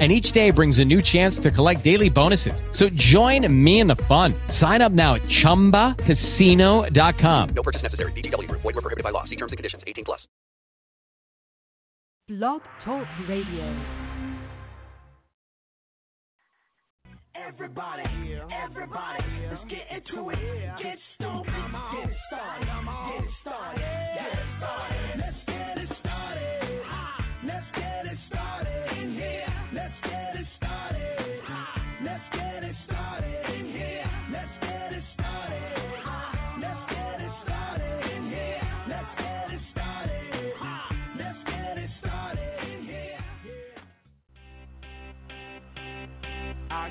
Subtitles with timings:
[0.00, 2.64] and each day brings a new chance to collect daily bonuses.
[2.72, 4.34] So join me in the fun.
[4.48, 7.48] Sign up now at ChumbaCasino.com.
[7.54, 8.10] No purchase necessary.
[8.12, 8.50] VGW.
[8.50, 9.22] Void were prohibited by law.
[9.22, 9.84] See terms and conditions.
[9.86, 10.26] 18 plus.
[12.26, 13.84] Blog Talk Radio.
[17.36, 20.38] Everybody, everybody, let's get into it.
[20.82, 21.50] Get stoked,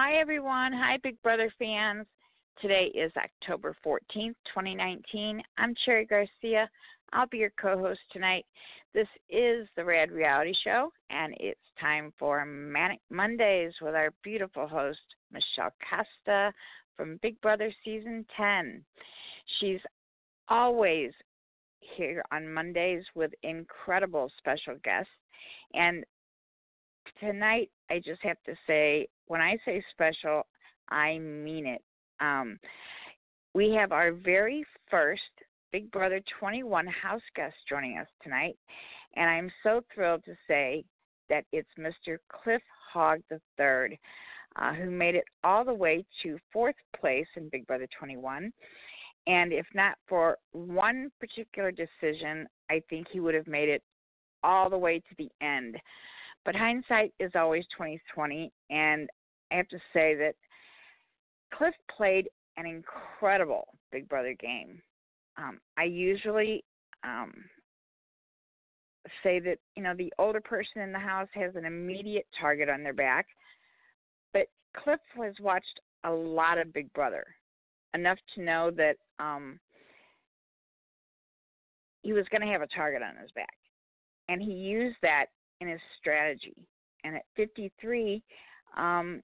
[0.00, 0.72] Hi, everyone.
[0.72, 2.06] Hi, Big Brother fans.
[2.62, 5.42] Today is October 14th, 2019.
[5.58, 6.70] I'm Cherry Garcia.
[7.12, 8.46] I'll be your co host tonight.
[8.94, 14.68] This is the Rad Reality Show, and it's time for Manic Mondays with our beautiful
[14.68, 15.00] host,
[15.32, 16.52] Michelle Costa
[16.96, 18.84] from Big Brother Season 10.
[19.58, 19.80] She's
[20.48, 21.10] always
[21.80, 25.10] here on Mondays with incredible special guests.
[25.74, 26.04] And
[27.20, 30.46] tonight, I just have to say, when I say special,
[30.90, 31.82] I mean it.
[32.20, 32.58] Um,
[33.54, 35.22] we have our very first
[35.72, 38.56] Big Brother 21 house guest joining us tonight,
[39.16, 40.84] and I'm so thrilled to say
[41.28, 42.18] that it's Mr.
[42.32, 42.62] Cliff
[42.92, 43.98] Hogg III,
[44.56, 48.52] uh, who made it all the way to fourth place in Big Brother 21.
[49.26, 53.82] And if not for one particular decision, I think he would have made it
[54.42, 55.76] all the way to the end.
[56.44, 59.08] But hindsight is always 2020, and
[59.52, 60.34] I have to say that
[61.52, 64.80] Cliff played an incredible Big Brother game.
[65.36, 66.64] Um, I usually
[67.04, 67.32] um,
[69.22, 72.82] say that you know the older person in the house has an immediate target on
[72.82, 73.26] their back,
[74.32, 77.24] but Cliff has watched a lot of Big Brother,
[77.94, 79.58] enough to know that um,
[82.02, 83.56] he was going to have a target on his back,
[84.28, 85.26] and he used that
[85.60, 86.54] in his strategy.
[87.04, 88.22] And at 53,
[88.76, 89.22] um,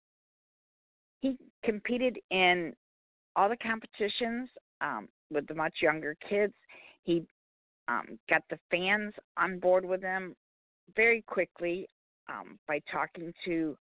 [1.20, 2.74] he competed in
[3.36, 4.48] all the competitions
[4.80, 6.54] um, with the much younger kids.
[7.02, 7.24] He
[7.88, 10.34] um, got the fans on board with him
[10.94, 11.88] very quickly
[12.28, 13.76] um, by talking to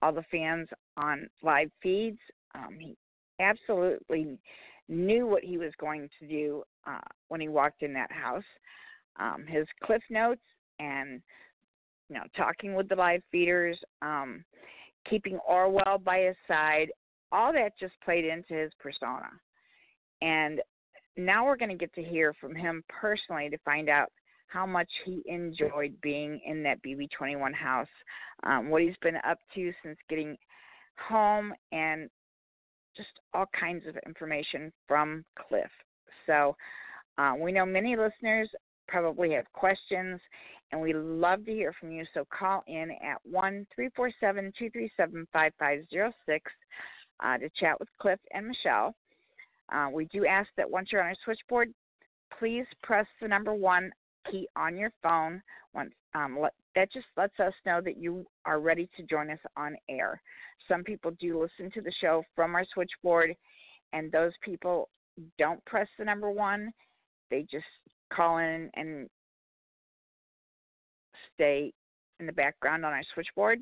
[0.00, 2.18] all the fans on live feeds.
[2.54, 2.96] Um, he
[3.40, 4.38] absolutely
[4.88, 6.98] knew what he was going to do uh,
[7.28, 8.44] when he walked in that house.
[9.18, 10.42] Um, his cliff notes
[10.78, 11.22] and
[12.12, 14.44] you know talking with the live feeders, um,
[15.08, 16.88] keeping Orwell by his side,
[17.30, 19.28] all that just played into his persona.
[20.20, 20.60] And
[21.16, 24.12] now we're going to get to hear from him personally to find out
[24.48, 27.88] how much he enjoyed being in that BB21 house,
[28.42, 30.36] um, what he's been up to since getting
[31.08, 32.10] home, and
[32.94, 35.70] just all kinds of information from Cliff.
[36.26, 36.54] So
[37.16, 38.50] uh, we know many listeners
[38.86, 40.20] probably have questions,
[40.72, 42.04] and we love to hear from you.
[42.14, 46.50] So call in at one three four seven two three seven five five zero six
[47.20, 48.94] uh, to chat with Cliff and Michelle.
[49.72, 51.72] Uh, we do ask that once you're on our switchboard,
[52.38, 53.90] please press the number one
[54.30, 55.42] key on your phone.
[55.74, 59.38] Once um, let, that just lets us know that you are ready to join us
[59.56, 60.20] on air.
[60.68, 63.34] Some people do listen to the show from our switchboard,
[63.92, 64.88] and those people
[65.38, 66.72] don't press the number one.
[67.30, 67.64] They just
[68.12, 69.08] call in and
[71.34, 71.72] stay
[72.20, 73.60] in the background on our switchboard.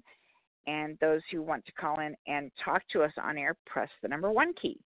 [0.67, 4.09] And those who want to call in and talk to us on air, press the
[4.09, 4.79] number one key.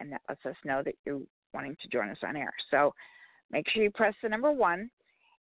[0.00, 1.20] And that lets us know that you're
[1.54, 2.52] wanting to join us on air.
[2.70, 2.92] So
[3.50, 4.90] make sure you press the number one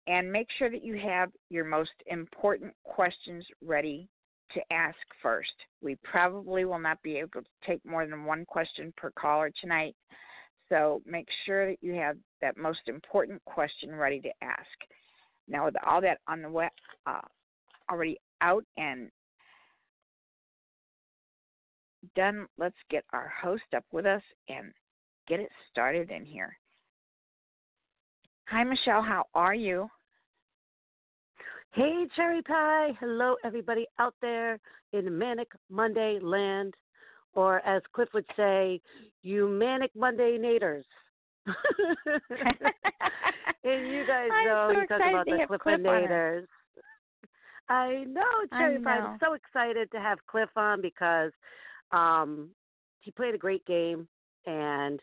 [0.06, 4.08] and make sure that you have your most important questions ready
[4.52, 5.52] to ask first.
[5.82, 9.94] We probably will not be able to take more than one question per caller tonight.
[10.68, 14.66] So make sure that you have that most important question ready to ask.
[15.48, 16.70] Now, with all that on the web,
[17.06, 17.20] uh,
[17.90, 19.10] already out and
[22.14, 24.72] done, let's get our host up with us and
[25.26, 26.56] get it started in here.
[28.48, 29.02] Hi, Michelle.
[29.02, 29.88] How are you?
[31.72, 32.92] Hey, Cherry Pie.
[32.98, 34.58] Hello, everybody out there
[34.92, 36.74] in Manic Monday land,
[37.34, 38.80] or as Cliff would say,
[39.22, 40.86] you Manic Monday naters.
[43.64, 46.00] and you guys know so you talk about the have Cliff Cliff and on it.
[46.02, 46.48] naters.
[47.68, 48.98] I know, Cherry Pie.
[48.98, 51.32] I'm so excited to have Cliff on because
[51.92, 52.48] um,
[53.00, 54.08] he played a great game,
[54.46, 54.98] and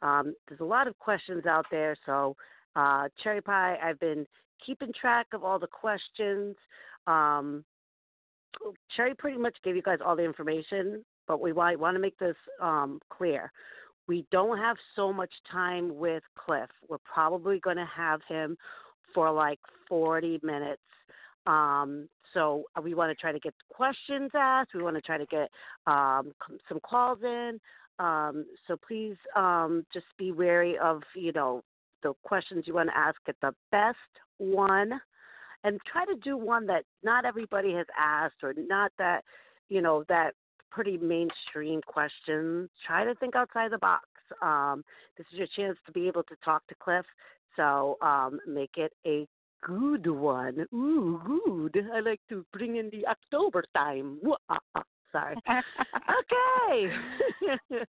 [0.00, 1.96] um, there's a lot of questions out there.
[2.06, 2.36] So,
[2.76, 4.26] uh, Cherry Pie, I've been
[4.64, 6.54] keeping track of all the questions.
[7.08, 7.64] Um,
[8.96, 12.18] Cherry pretty much gave you guys all the information, but we want, want to make
[12.18, 13.50] this um, clear.
[14.06, 16.68] We don't have so much time with Cliff.
[16.88, 18.56] We're probably going to have him
[19.14, 20.82] for like 40 minutes.
[21.46, 24.70] Um, so uh, we want to try to get questions asked.
[24.74, 25.50] We want to try to get
[25.86, 26.32] um,
[26.68, 27.60] some calls in.
[27.98, 31.62] Um, so please um, just be wary of, you know,
[32.02, 33.16] the questions you want to ask.
[33.24, 33.96] Get the best
[34.38, 35.00] one
[35.62, 39.24] and try to do one that not everybody has asked or not that,
[39.68, 40.34] you know, that
[40.74, 42.68] pretty mainstream questions.
[42.86, 44.08] Try to think outside the box.
[44.42, 44.84] Um,
[45.16, 47.06] this is your chance to be able to talk to Cliff.
[47.56, 49.26] So um, make it a
[49.62, 50.66] good one.
[50.74, 51.86] Ooh, good.
[51.94, 54.18] I like to bring in the October time.
[54.48, 55.36] Ah, ah, Sorry.
[55.46, 56.92] Okay.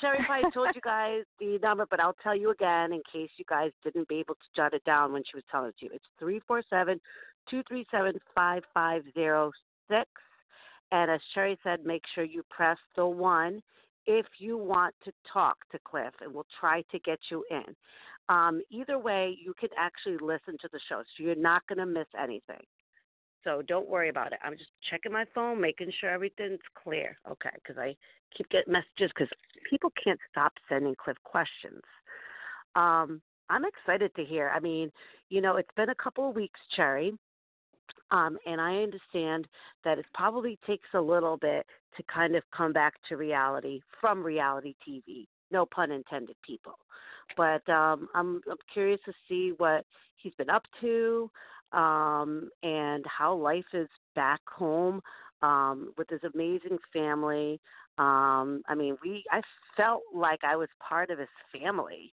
[0.00, 3.44] Cherry Pie told you guys the number, but I'll tell you again in case you
[3.46, 5.90] guys didn't be able to jot it down when she was telling it to you.
[5.92, 6.98] It's three four seven
[7.50, 9.52] two three seven five five zero
[9.90, 10.08] six.
[10.92, 13.60] And as Cherry said, make sure you press the one
[14.06, 17.74] if you want to talk to Cliff, and we'll try to get you in.
[18.28, 21.86] Um, either way, you can actually listen to the show, so you're not going to
[21.86, 22.62] miss anything.
[23.42, 24.38] So don't worry about it.
[24.44, 27.16] I'm just checking my phone, making sure everything's clear.
[27.28, 27.96] Okay, because I
[28.36, 29.28] keep getting messages because
[29.68, 31.82] people can't stop sending Cliff questions.
[32.74, 33.20] Um,
[33.50, 34.52] I'm excited to hear.
[34.54, 34.92] I mean,
[35.28, 37.12] you know, it's been a couple of weeks, Cherry,
[38.10, 39.46] um, and I understand
[39.84, 44.22] that it probably takes a little bit to kind of come back to reality from
[44.22, 45.26] reality TV.
[45.50, 46.78] No pun intended, people.
[47.36, 49.84] But um, I'm, I'm curious to see what
[50.16, 51.30] he's been up to
[51.72, 55.02] um, and how life is back home
[55.42, 57.60] um, with his amazing family.
[57.98, 59.40] Um, I mean, we I
[59.76, 62.12] felt like I was part of his family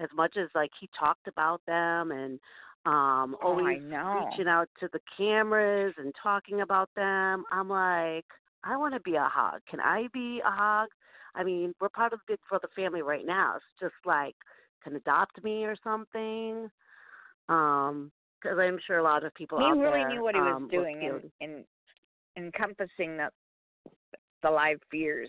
[0.00, 2.40] as much as like he talked about them and
[2.84, 4.28] um Oh, I always know.
[4.30, 7.44] reaching out to the cameras and talking about them.
[7.50, 8.26] I'm like,
[8.64, 9.60] I want to be a Hogg.
[9.70, 10.88] Can I be a Hogg?
[11.34, 13.56] I mean, we're part of the Big Brother family right now.
[13.56, 14.34] It's just like,
[14.84, 16.70] can adopt me or something.
[17.48, 18.10] Um,
[18.40, 20.68] because I'm sure a lot of people he really there knew what he was um,
[20.68, 21.64] doing in, in
[22.36, 23.28] encompassing the
[24.42, 25.28] the live fears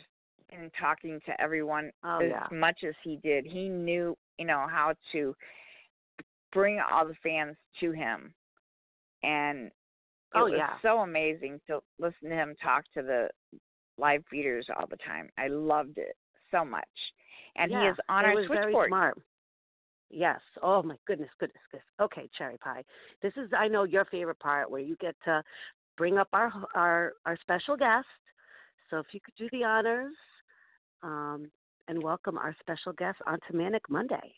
[0.51, 2.48] and talking to everyone Oh as yeah.
[2.51, 3.45] much as he did.
[3.45, 5.36] He knew, you know, how to
[6.53, 8.33] bring all the fans to him.
[9.24, 9.72] And it
[10.36, 10.75] Oh, was yeah.
[10.81, 13.29] so amazing to listen to him talk to the
[13.98, 15.29] live feeders all the time.
[15.38, 16.15] I loved it
[16.51, 16.83] so much.
[17.55, 18.89] And he is on our was very switchboard.
[18.89, 19.17] smart.
[20.10, 20.39] Yes.
[20.62, 21.88] Oh my goodness, goodness, goodness.
[22.01, 22.83] Okay, cherry pie.
[23.22, 25.43] This is I know your favorite part where you get to
[25.98, 28.07] bring up our our our special guest.
[28.89, 30.13] So if you could do the honors,
[31.01, 31.50] um,
[31.88, 34.36] and welcome our special guest onto Manic Monday.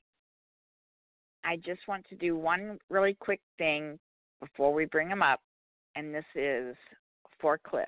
[1.46, 4.00] I just want to do one really quick thing
[4.40, 5.40] before we bring him up,
[5.96, 6.76] and this is
[7.40, 7.88] for Cliff.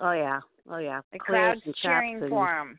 [0.00, 0.40] Oh yeah.
[0.70, 1.00] Oh yeah.
[1.12, 2.78] The crowd's cheering and- for him.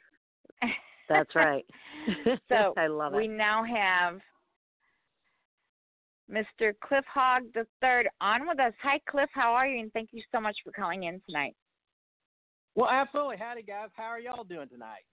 [1.09, 1.65] That's right.
[2.49, 3.17] So I love it.
[3.17, 4.19] we now have
[6.31, 6.73] Mr.
[6.83, 8.73] Cliff Hogg the third on with us.
[8.83, 9.29] Hi, Cliff.
[9.33, 9.79] How are you?
[9.79, 11.55] And thank you so much for calling in tonight.
[12.75, 13.37] Well, absolutely.
[13.37, 13.89] Howdy, guys.
[13.95, 15.05] How are y'all doing tonight?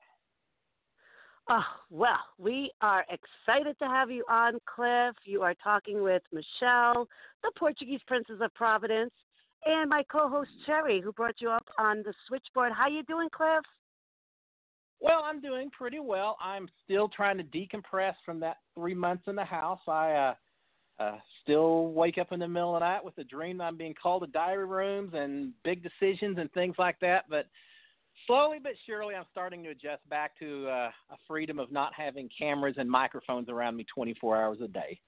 [1.48, 5.16] Oh, well, we are excited to have you on, Cliff.
[5.24, 7.08] You are talking with Michelle,
[7.42, 9.12] the Portuguese Princess of Providence,
[9.64, 12.72] and my co-host Cherry, who brought you up on the switchboard.
[12.72, 13.64] How you doing, Cliff?
[15.00, 16.36] Well, I'm doing pretty well.
[16.40, 19.80] I'm still trying to decompress from that three months in the house.
[19.88, 20.34] I uh,
[20.98, 23.76] uh, still wake up in the middle of the night with the dream that I'm
[23.76, 27.24] being called to diary rooms and big decisions and things like that.
[27.28, 27.46] But
[28.26, 32.28] slowly but surely, I'm starting to adjust back to uh, a freedom of not having
[32.36, 35.00] cameras and microphones around me 24 hours a day.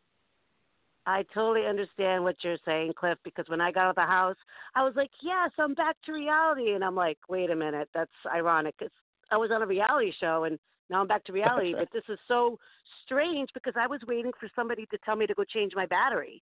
[1.07, 4.37] I totally understand what you're saying, Cliff, because when I got out of the house,
[4.75, 6.73] I was like, yes, I'm back to reality.
[6.73, 8.76] And I'm like, wait a minute, that's ironic.
[8.79, 8.91] 'cause
[9.31, 10.59] I was on a reality show and
[10.91, 11.75] now I'm back to reality.
[11.75, 12.59] But this is so
[13.05, 16.43] strange because I was waiting for somebody to tell me to go change my battery,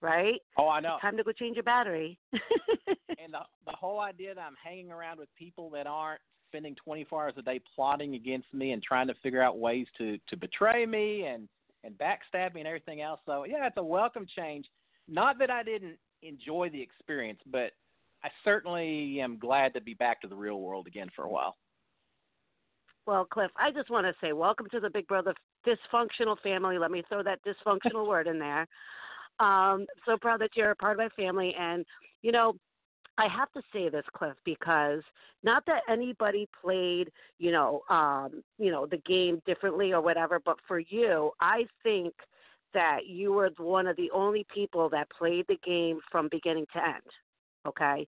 [0.00, 0.40] right?
[0.58, 0.96] Oh, I know.
[1.00, 2.18] Time to go change your battery.
[2.32, 7.24] and the the whole idea that I'm hanging around with people that aren't spending 24
[7.24, 10.86] hours a day plotting against me and trying to figure out ways to to betray
[10.86, 11.48] me and
[11.82, 13.20] and backstab me and everything else.
[13.26, 14.66] So yeah, it's a welcome change.
[15.08, 17.72] Not that I didn't enjoy the experience, but
[18.22, 21.56] I certainly am glad to be back to the real world again for a while.
[23.06, 25.34] Well, Cliff, I just want to say welcome to the Big Brother
[25.66, 26.78] dysfunctional family.
[26.78, 28.66] Let me throw that dysfunctional word in there.
[29.40, 31.54] Um, so proud that you're a part of my family.
[31.58, 31.84] And,
[32.22, 32.54] you know,
[33.18, 35.02] I have to say this, Cliff, because
[35.42, 40.56] not that anybody played, you know, um, you know, the game differently or whatever, but
[40.66, 42.14] for you, I think
[42.72, 46.82] that you were one of the only people that played the game from beginning to
[46.82, 47.02] end.
[47.66, 48.06] Okay.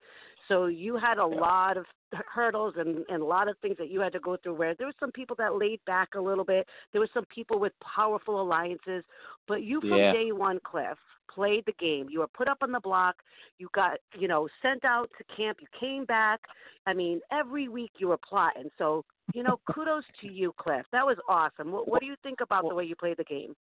[0.47, 1.85] So you had a lot of
[2.27, 4.87] hurdles and, and a lot of things that you had to go through where there
[4.87, 6.67] were some people that laid back a little bit.
[6.91, 9.03] There were some people with powerful alliances.
[9.47, 10.13] But you from Yeah.
[10.13, 10.97] day one, Cliff,
[11.29, 12.07] played the game.
[12.09, 13.15] You were put up on the block.
[13.57, 15.59] You got, you know, sent out to camp.
[15.61, 16.41] You came back.
[16.85, 18.69] I mean, every week you were plotting.
[18.77, 19.03] So,
[19.33, 20.85] you know, kudos to you, Cliff.
[20.91, 21.71] That was awesome.
[21.71, 23.55] What, what do you think about the way you played the game?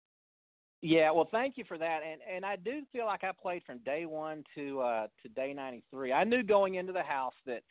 [0.81, 3.77] Yeah, well, thank you for that, and and I do feel like I played from
[3.79, 6.11] day one to uh, to day ninety three.
[6.11, 7.61] I knew going into the house that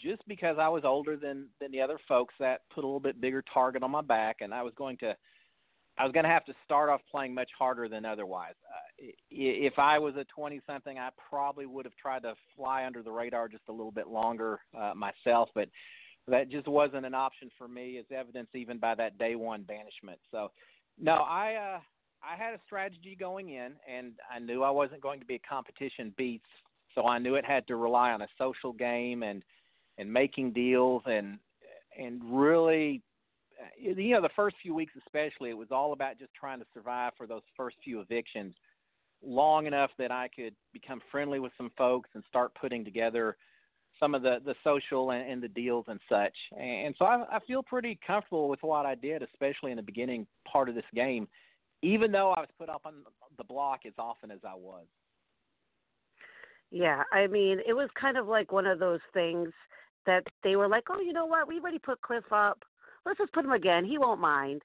[0.00, 3.20] just because I was older than than the other folks, that put a little bit
[3.20, 5.16] bigger target on my back, and I was going to
[5.98, 8.54] I was going to have to start off playing much harder than otherwise.
[8.68, 13.02] Uh, if I was a twenty something, I probably would have tried to fly under
[13.02, 15.68] the radar just a little bit longer uh, myself, but
[16.26, 20.18] that just wasn't an option for me, as evidenced even by that day one banishment.
[20.30, 20.50] So,
[20.98, 21.54] no, I.
[21.54, 21.80] uh
[22.20, 25.48] I had a strategy going in, and I knew I wasn't going to be a
[25.48, 26.42] competition beast,
[26.92, 29.44] so I knew it had to rely on a social game and
[29.98, 31.38] and making deals and
[31.98, 33.02] and really
[33.76, 37.12] you know the first few weeks especially it was all about just trying to survive
[37.16, 38.54] for those first few evictions
[39.22, 43.36] long enough that I could become friendly with some folks and start putting together
[43.98, 46.34] some of the the social and, and the deals and such.
[46.56, 50.26] And so I, I feel pretty comfortable with what I did, especially in the beginning
[50.50, 51.26] part of this game,
[51.82, 52.94] even though I was put up on
[53.36, 54.86] the block as often as I was.
[56.70, 59.48] Yeah, I mean, it was kind of like one of those things
[60.06, 61.48] that they were like, "Oh, you know what?
[61.48, 62.64] We already put Cliff up.
[63.04, 63.84] Let's just put him again.
[63.84, 64.62] He won't mind."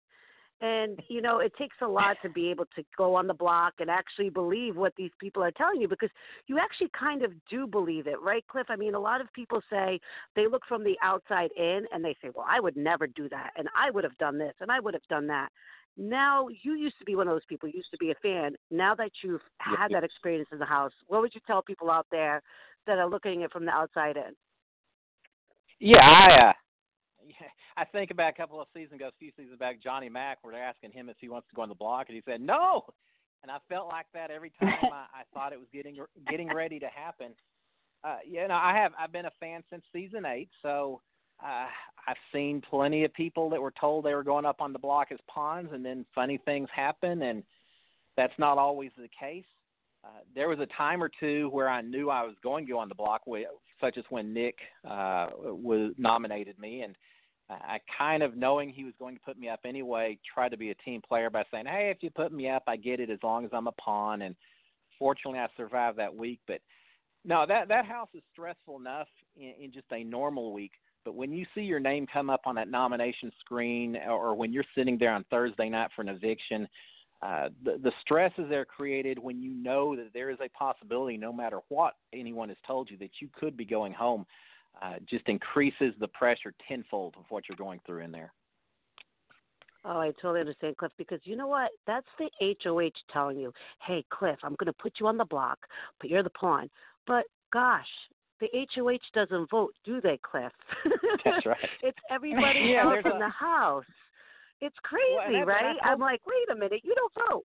[0.61, 3.73] And you know, it takes a lot to be able to go on the block
[3.79, 6.09] and actually believe what these people are telling you because
[6.47, 8.67] you actually kind of do believe it, right, Cliff?
[8.69, 9.99] I mean, a lot of people say
[10.35, 13.51] they look from the outside in and they say, "Well, I would never do that,
[13.57, 15.51] and I would have done this, and I would have done that."
[15.97, 17.69] Now, you used to be one of those people.
[17.69, 18.55] You used to be a fan.
[18.71, 22.07] Now that you've had that experience in the house, what would you tell people out
[22.09, 22.41] there
[22.87, 24.33] that are looking at it from the outside in?
[25.79, 26.53] Yeah, I uh,
[27.25, 30.39] yeah, I think about a couple of seasons ago, a few seasons back, Johnny Mac,
[30.41, 32.41] where they're asking him if he wants to go on the block, and he said
[32.41, 32.85] no.
[33.41, 35.97] And I felt like that every time I, I thought it was getting
[36.29, 37.33] getting ready to happen.
[38.03, 41.01] Uh, you know, I have I've been a fan since season eight, so
[41.43, 41.67] uh,
[42.07, 45.07] I've seen plenty of people that were told they were going up on the block
[45.11, 47.43] as pawns, and then funny things happen, and
[48.15, 49.45] that's not always the case.
[50.03, 52.79] Uh, there was a time or two where I knew I was going to go
[52.79, 53.45] on the block, wi-
[53.79, 54.55] such as when Nick
[54.85, 56.95] uh, was nominated me, and
[57.49, 60.71] I kind of knowing he was going to put me up anyway, tried to be
[60.71, 63.19] a team player by saying, "Hey, if you put me up, I get it as
[63.23, 64.35] long as I'm a pawn." And
[64.97, 66.39] fortunately, I survived that week.
[66.47, 66.61] But
[67.25, 70.71] no, that that house is stressful enough in, in just a normal week.
[71.05, 74.63] But when you see your name come up on that nomination screen, or when you're
[74.75, 76.67] sitting there on Thursday night for an eviction,
[77.23, 81.15] uh, the, the stresses that are created when you know that there is a possibility,
[81.15, 84.25] no matter what anyone has told you, that you could be going home,
[84.81, 88.33] uh, just increases the pressure tenfold of what you're going through in there.
[89.85, 91.71] Oh, I totally understand, Cliff, because you know what?
[91.87, 92.29] That's the
[92.63, 93.53] HOH telling you,
[93.85, 95.59] hey, Cliff, I'm going to put you on the block,
[95.99, 96.69] but you're the pawn.
[97.05, 97.87] But gosh,
[98.39, 100.51] the HOH doesn't vote, do they, Cliff?
[101.23, 101.57] That's right.
[101.83, 103.85] it's everybody Yeah, else in a- the house.
[104.63, 105.75] It's Well, crazy, that's right?
[105.83, 107.45] I'm like, wait a minute, you don't vote.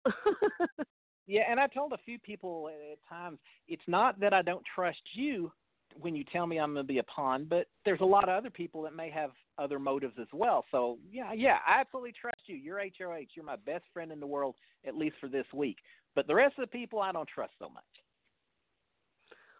[1.28, 4.64] Yeah, and I told a few people at at times, it's not that I don't
[4.76, 5.52] trust you
[6.00, 8.30] when you tell me I'm going to be a pawn, but there's a lot of
[8.30, 10.66] other people that may have other motives as well.
[10.70, 12.58] So yeah, yeah, I absolutely trust you.
[12.58, 13.28] You're HOH.
[13.34, 15.78] You're my best friend in the world, at least for this week.
[16.14, 17.84] But the rest of the people, I don't trust so much.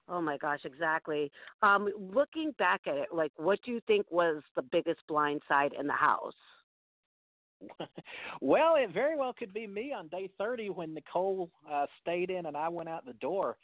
[0.08, 1.32] Oh my gosh, exactly.
[1.64, 5.72] Um, looking back at it, like, what do you think was the biggest blind side
[5.80, 6.34] in the house?
[8.42, 12.46] Well, it very well could be me on day 30 when Nicole uh, stayed in
[12.46, 13.58] and I went out the door.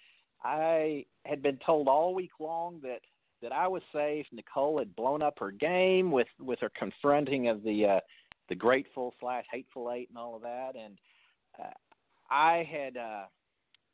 [0.44, 3.00] I had been told all week long that
[3.42, 4.26] that I was safe.
[4.32, 8.00] Nicole had blown up her game with with her confronting of the uh,
[8.50, 10.98] the grateful slash hateful eight and all of that, and
[11.60, 11.74] uh,
[12.30, 12.98] I had.
[12.98, 13.24] Uh,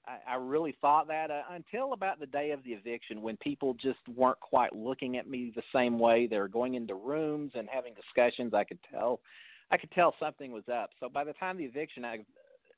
[0.08, 3.74] I, I really thought that uh, until about the day of the eviction, when people
[3.74, 6.28] just weren't quite looking at me the same way.
[6.28, 8.54] They were going into rooms and having discussions.
[8.54, 9.20] I could tell
[9.72, 10.92] I could tell something was up.
[11.00, 12.26] So by the time the eviction ac-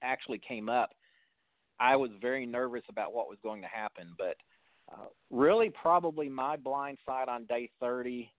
[0.01, 0.89] actually came up,
[1.79, 4.13] I was very nervous about what was going to happen.
[4.17, 4.35] But
[4.91, 8.31] uh, really, probably my blind side on day 30,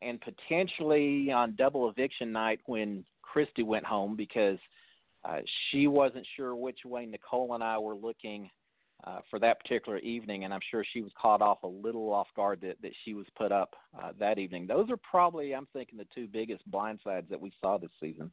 [0.00, 4.58] and potentially on double eviction night when Christy went home because
[5.24, 5.38] uh,
[5.70, 8.50] she wasn't sure which way Nicole and I were looking
[9.04, 12.28] uh, for that particular evening, and I'm sure she was caught off a little off
[12.36, 14.66] guard that, that she was put up uh, that evening.
[14.66, 18.30] Those are probably, I'm thinking, the two biggest blindsides that we saw this season.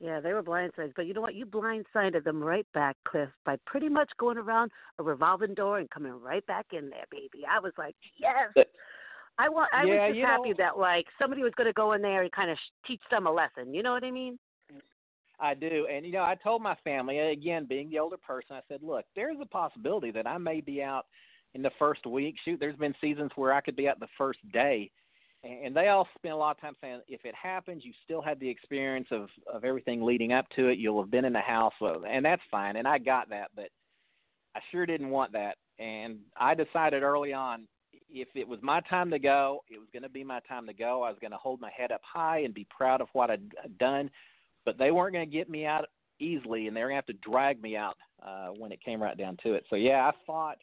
[0.00, 1.34] Yeah, they were blindsided, but you know what?
[1.34, 5.88] You blindsided them right back, Cliff, by pretty much going around a revolving door and
[5.90, 7.44] coming right back in there, baby.
[7.48, 8.50] I was like, yes.
[8.54, 8.70] But-
[9.36, 9.68] I want.
[9.74, 12.22] I Yeah, was just happy know- that like somebody was going to go in there
[12.22, 13.74] and kind of sh- teach them a lesson.
[13.74, 14.38] You know what I mean?
[15.44, 18.60] I do, and you know, I told my family again, being the older person, I
[18.66, 21.04] said, look, there's a possibility that I may be out
[21.52, 22.36] in the first week.
[22.44, 24.90] Shoot, there's been seasons where I could be out the first day,
[25.42, 28.40] and they all spend a lot of time saying, if it happens, you still had
[28.40, 30.78] the experience of of everything leading up to it.
[30.78, 33.68] You'll have been in the house, and that's fine, and I got that, but
[34.56, 37.68] I sure didn't want that, and I decided early on.
[38.08, 40.72] If it was my time to go, it was going to be my time to
[40.72, 41.02] go.
[41.02, 43.50] I was going to hold my head up high and be proud of what I'd
[43.78, 44.08] done
[44.64, 45.86] but they weren't going to get me out
[46.20, 49.02] easily, and they were going to have to drag me out uh, when it came
[49.02, 49.64] right down to it.
[49.70, 50.58] So yeah, I fought.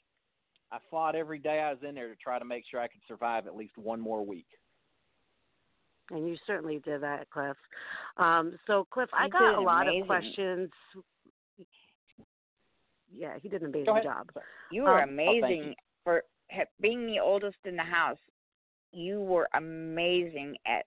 [0.74, 3.02] I fought every day I was in there to try to make sure I could
[3.06, 4.46] survive at least one more week.
[6.12, 7.58] And you certainly did that, Cliff.
[8.16, 10.02] Um, so, Cliff, I You got a lot amazing.
[10.02, 10.70] of questions.
[13.14, 14.30] Yeah, he did an amazing job.
[14.72, 15.74] You were Um, oh, amazing you.
[16.06, 16.24] for
[16.80, 18.20] being the oldest in the house.
[18.94, 20.86] You were amazing at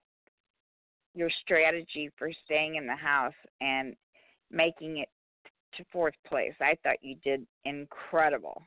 [1.14, 3.94] your strategy for staying in the house and
[4.50, 5.08] making it
[5.76, 6.54] to fourth place.
[6.60, 8.62] I thought you did incredible.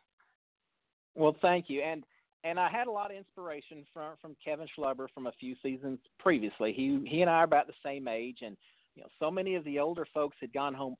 [1.15, 1.81] Well, thank you.
[1.81, 2.03] And
[2.43, 5.99] and I had a lot of inspiration from from Kevin Schlehuber from a few seasons
[6.19, 6.73] previously.
[6.73, 8.55] He he and I are about the same age, and
[8.95, 10.95] you know, so many of the older folks had gone home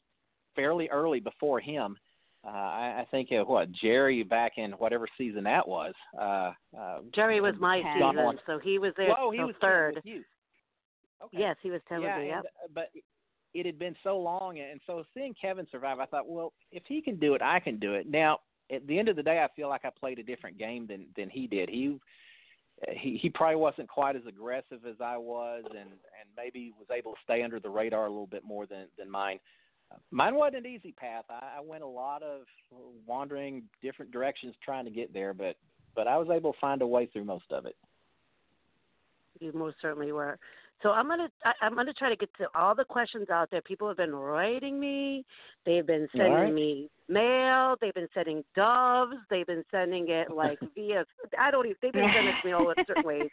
[0.56, 1.98] fairly early before him.
[2.46, 5.94] Uh, I, I think uh, what Jerry back in whatever season that was.
[6.20, 7.94] Uh, uh, Jerry was my Ten.
[7.96, 9.96] season, on- so he was there Whoa, he till was third.
[9.96, 10.24] with you.
[11.24, 11.38] Okay.
[11.40, 12.28] Yes, he was ten yeah, me.
[12.28, 12.46] Yep.
[12.46, 12.90] uh, but
[13.54, 17.02] it had been so long, and so seeing Kevin survive, I thought, well, if he
[17.02, 18.10] can do it, I can do it.
[18.10, 18.40] Now,
[18.72, 21.08] at the end of the day, I feel like I played a different game than
[21.16, 21.70] than he did.
[21.70, 22.00] He
[22.90, 27.14] he he probably wasn't quite as aggressive as I was, and and maybe was able
[27.14, 29.40] to stay under the radar a little bit more than than mine.
[30.12, 31.24] Mine wasn't an easy path.
[31.30, 32.42] I, I went a lot of
[33.06, 35.56] wandering different directions trying to get there, but
[35.96, 37.76] but I was able to find a way through most of it.
[39.40, 40.40] You most certainly were.
[40.84, 43.62] So I'm gonna I, I'm gonna try to get to all the questions out there.
[43.62, 45.26] People have been writing me.
[45.66, 46.54] They've been sending right.
[46.54, 47.76] me mail.
[47.82, 49.16] They've been sending doves.
[49.30, 51.06] They've been sending it like via.
[51.40, 51.78] I don't even.
[51.82, 53.30] They've been sending it to me all in certain ways.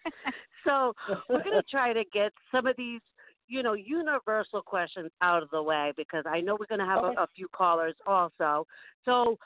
[0.64, 0.94] So
[1.28, 3.00] we're gonna try to get some of these,
[3.48, 7.14] you know, universal questions out of the way because I know we're gonna have Okay.
[7.18, 8.66] a, a few callers also.
[9.04, 9.38] So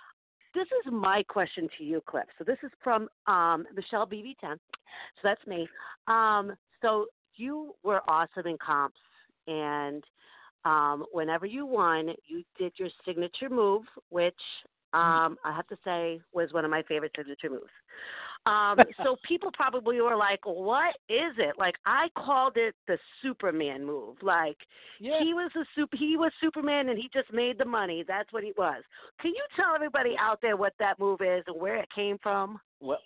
[0.55, 2.25] this is my question to you, Cliff.
[2.39, 4.55] So this is from um, Michelle BB10.
[4.55, 4.59] So
[5.23, 5.69] that's me.
[6.07, 7.07] Um, so
[7.39, 8.99] you were awesome in comps,
[9.47, 10.05] and
[10.65, 14.35] um, whenever you won, you did your signature move, which
[14.93, 17.71] um, I have to say was one of my favorite signature moves.
[18.47, 23.85] Um, so people probably were like, "What is it?" Like I called it the Superman
[23.85, 24.17] move.
[24.23, 24.57] Like
[24.99, 25.19] Yeah.
[25.23, 28.05] he was a super, he was Superman, and he just made the money.
[28.07, 28.83] That's what he was.
[29.21, 32.59] Can you tell everybody out there what that move is and where it came from?
[32.81, 33.01] Well,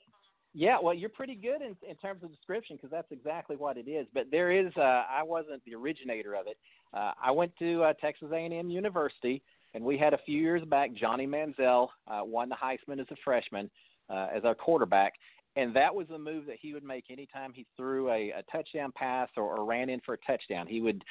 [0.55, 3.89] yeah, well, you're pretty good in, in terms of description because that's exactly what it
[3.89, 4.07] is.
[4.13, 6.59] But there is, uh, I wasn't the originator of it.
[6.93, 10.93] Uh, I went to uh, Texas A&M University, and we had a few years back
[10.93, 13.71] Johnny Manziel uh, won the Heisman as a freshman
[14.11, 15.15] uh, as our quarterback,
[15.57, 18.93] and that was a move that he would make anytime he threw a, a touchdown
[18.95, 20.67] pass or, or ran in for a touchdown.
[20.67, 21.03] He would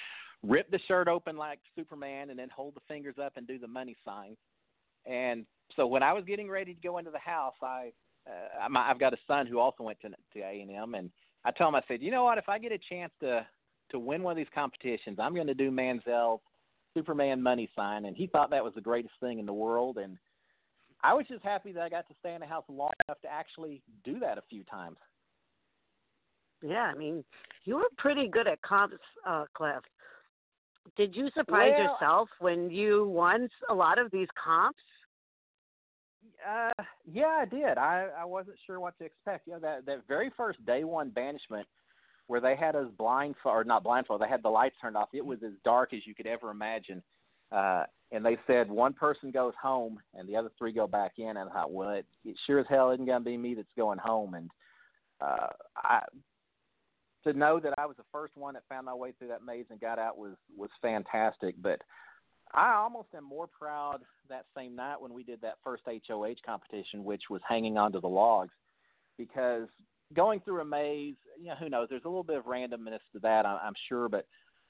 [0.43, 3.67] rip the shirt open like Superman and then hold the fingers up and do the
[3.67, 4.36] money sign.
[5.06, 7.91] And so when I was getting ready to go into the house, I
[8.27, 11.12] uh, I'm, I've got a son who also went to to A and M, and
[11.43, 13.45] I told him I said, you know what, if I get a chance to
[13.89, 16.41] to win one of these competitions, I'm going to do Manziel's
[16.93, 20.17] Superman money sign, and he thought that was the greatest thing in the world, and
[21.03, 23.27] I was just happy that I got to stay in the house long enough to
[23.27, 24.97] actually do that a few times.
[26.62, 27.23] Yeah, I mean,
[27.65, 29.81] you were pretty good at comps, uh, Cliff.
[30.95, 34.84] Did you surprise Well- yourself when you won a lot of these comps?
[36.47, 37.77] Uh, yeah, I did.
[37.77, 39.47] I I wasn't sure what to expect.
[39.47, 41.67] You know, that that very first day one banishment
[42.27, 45.10] where they had us blindfold or not blindfold, they had the lights turned off.
[45.13, 47.04] It was as dark as you could ever imagine.
[47.51, 51.27] Uh, and they said one person goes home and the other three go back in.
[51.27, 53.67] And I thought, well, it, it sure as hell isn't going to be me that's
[53.77, 54.34] going home.
[54.36, 54.49] And
[55.19, 56.01] uh, I
[57.25, 59.65] to know that I was the first one that found my way through that maze
[59.69, 61.56] and got out was was fantastic.
[61.62, 61.82] But
[62.54, 67.04] I almost am more proud that same night when we did that first HOH competition,
[67.04, 68.54] which was hanging onto the logs,
[69.18, 69.68] because
[70.14, 71.88] going through a maze, you know, who knows?
[71.90, 74.26] There's a little bit of randomness to that, I'm, sure, but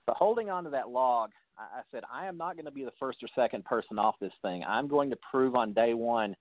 [0.07, 3.19] but holding onto that log, I said I am not going to be the first
[3.23, 4.63] or second person off this thing.
[4.67, 6.35] I'm going to prove on day one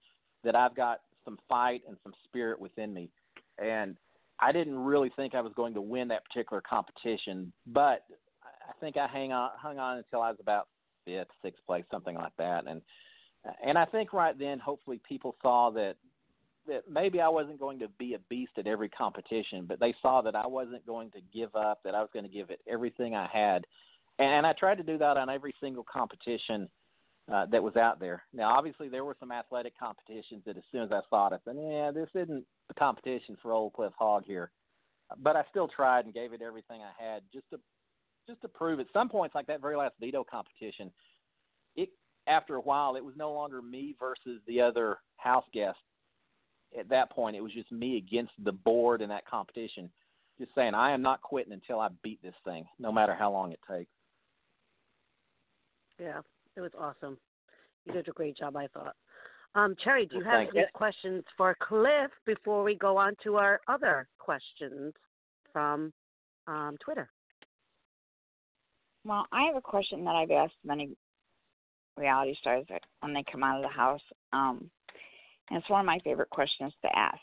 [0.45, 3.11] that I've got some fight and some spirit within me,
[3.59, 3.97] and
[4.39, 8.05] I didn't really think I was going to win that particular competition, but
[8.43, 10.69] I think I hang on, hung on until I was about
[11.05, 12.67] fifth, sixth place, something like that.
[12.67, 12.83] And
[13.65, 15.97] and I think right then, hopefully, people saw that
[16.67, 20.21] that maybe I wasn't going to be a beast at every competition, but they saw
[20.23, 23.15] that I wasn't going to give up, that I was going to give it everything
[23.15, 23.67] I had,
[24.19, 26.69] and I tried to do that on every single competition
[27.33, 28.23] uh, that was out there.
[28.35, 31.39] Now, obviously, there were some athletic competitions that as soon as I saw it, I
[31.45, 34.51] said, "Yeah, this isn't the competition for Old Cliff Hogg here."
[35.19, 37.59] But I still tried and gave it everything I had just to
[38.27, 40.91] just to prove at some points like that very last veto competition
[41.77, 41.91] it
[42.27, 45.81] after a while it was no longer me versus the other house guests
[46.79, 49.91] at that point it was just me against the board in that competition
[50.39, 53.53] just saying i am not quitting until i beat this thing no matter how long
[53.53, 53.91] it takes
[56.01, 56.21] Yeah,
[56.57, 57.19] it was awesome.
[57.87, 58.97] You did a great job, I thought.
[59.55, 63.61] Um, Cherry, do you have any questions for Cliff before we go on to our
[63.69, 64.95] other questions
[65.53, 65.93] from
[66.47, 67.11] um, Twitter?
[69.05, 70.97] Well, I have a question that I've asked many
[71.97, 72.67] reality stars
[73.01, 74.01] when they come out of the house.
[74.33, 74.71] Um,
[75.49, 77.19] and it's one of my favorite questions to ask.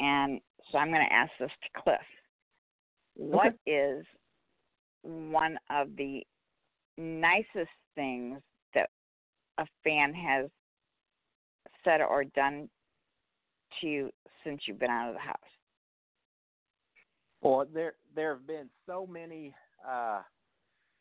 [0.00, 2.00] And so I'm going to ask this to Cliff.
[3.14, 4.04] What is
[5.02, 6.22] one of the
[6.98, 8.40] nicest things
[8.74, 8.90] that
[9.58, 10.50] a fan has
[11.84, 12.68] said or done
[13.80, 14.10] to you
[14.44, 15.36] since you've been out of the house?
[17.42, 19.54] Well, there there have been so many
[19.86, 20.22] uh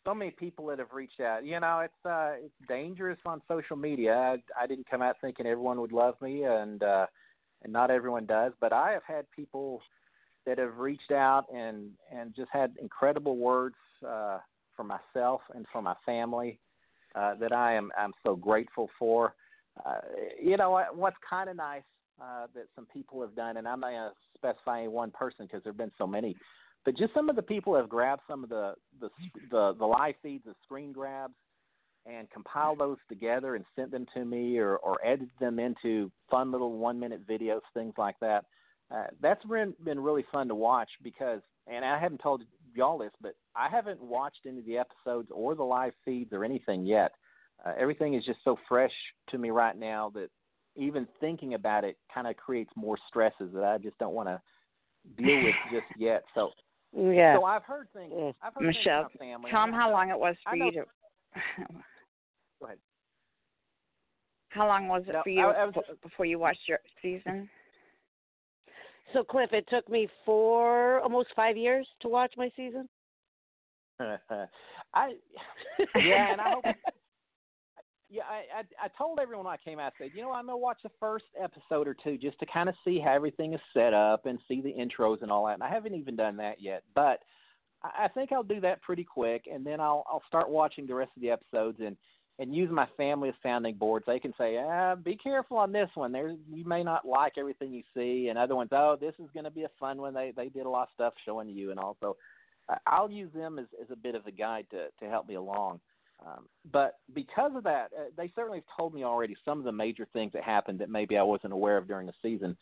[0.06, 1.46] so many people that have reached out.
[1.46, 4.14] You know, it's uh it's dangerous on social media.
[4.14, 7.08] I, I didn't come out thinking everyone would love me and uh
[7.64, 9.82] and not everyone does, but I have had people
[10.46, 13.76] that have reached out and and just had incredible words
[14.08, 14.40] uh
[14.76, 16.60] for myself and for my family
[17.16, 19.34] uh that I am I'm so grateful for.
[19.86, 19.96] Uh
[20.42, 21.84] you know what what's kind of nice
[22.22, 25.46] uh that some people have done and I'm not going to specify any one person
[25.46, 26.36] because there've been so many
[26.86, 29.10] but just some of the people have grabbed some of the the
[29.52, 31.34] the, the live feeds, the screen grabs,
[32.06, 36.52] and compiled those together and sent them to me, or or edited them into fun
[36.52, 38.46] little one minute videos, things like that.
[38.94, 42.44] Uh, that's been been really fun to watch because, and I haven't told
[42.76, 46.46] y'all this, but I haven't watched any of the episodes or the live feeds or
[46.46, 47.12] anything yet.
[47.66, 48.92] Uh, everything is just so fresh
[49.30, 50.30] to me right now that
[50.76, 54.42] even thinking about it kind of creates more stresses that I just don't want to
[55.18, 56.24] deal with just yet.
[56.36, 56.52] So
[56.98, 57.36] Yeah.
[57.38, 58.14] so I've heard things.
[58.42, 59.52] I've heard Michelle, things family.
[59.52, 60.86] tell them how long it was for you to.
[62.60, 62.78] Go ahead.
[64.50, 67.50] How long was it No, for you I- I was- before you watched your season?
[69.14, 72.88] So Cliff, it took me four, almost five years to watch my season.
[74.00, 75.14] I
[75.96, 76.66] yeah, and I hope.
[78.10, 80.58] Yeah, I, I I told everyone I came out, I said, you know, I'm gonna
[80.58, 83.94] watch the first episode or two just to kind of see how everything is set
[83.94, 85.56] up and see the intros and all that.
[85.56, 87.24] And I haven't even done that yet, but
[87.84, 90.94] I, I think I'll do that pretty quick, and then I'll I'll start watching the
[90.96, 91.98] rest of the episodes and
[92.38, 94.06] and use my family as sounding boards.
[94.06, 96.12] They can say, ah, be careful on this one.
[96.12, 99.46] There's you may not like everything you see, and other ones, oh, this is going
[99.46, 100.14] to be a fun one.
[100.14, 102.18] They they did a lot of stuff showing you, and also
[102.70, 105.36] I- I'll use them as as a bit of a guide to to help me
[105.36, 105.80] along.
[106.26, 109.72] Um, but because of that, uh, they certainly have told me already some of the
[109.72, 112.56] major things that happened that maybe I wasn't aware of during the season.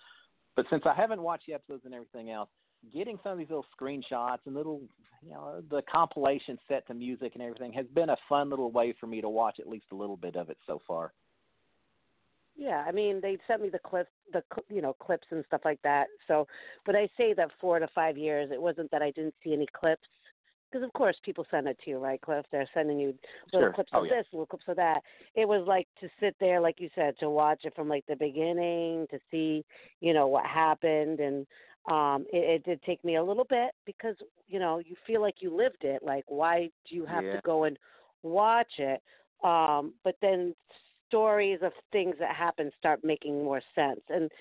[0.56, 2.50] But since I haven't watched the episodes and everything else,
[2.94, 4.82] getting some of these little screenshots and little,
[5.24, 8.94] you know, the compilation set to music and everything has been a fun little way
[9.00, 11.14] for me to watch at least a little bit of it so far.
[12.56, 15.82] Yeah, I mean they sent me the clips, the you know clips and stuff like
[15.84, 16.08] that.
[16.28, 16.48] So,
[16.86, 18.52] but I say that four to five years.
[18.52, 20.08] It wasn't that I didn't see any clips,
[20.74, 22.46] because of course people send it to you, right, Cliff?
[22.52, 23.14] They're sending you
[23.52, 23.74] little Sure.
[23.74, 24.18] clips Oh, of yeah.
[24.18, 25.02] this, little clips of that.
[25.36, 28.16] It was like to sit there, like you said, to watch it from like the
[28.16, 29.64] beginning to see,
[30.02, 31.46] you know, what happened, and
[31.92, 34.16] um, it, it did take me a little bit because
[34.48, 36.02] you know you feel like you lived it.
[36.02, 37.34] Like, why do you have Yeah.
[37.34, 37.78] to go and
[38.24, 39.02] watch it?
[39.44, 40.56] Um, but then
[41.08, 44.02] stories of things that happen start making more sense.
[44.10, 44.32] And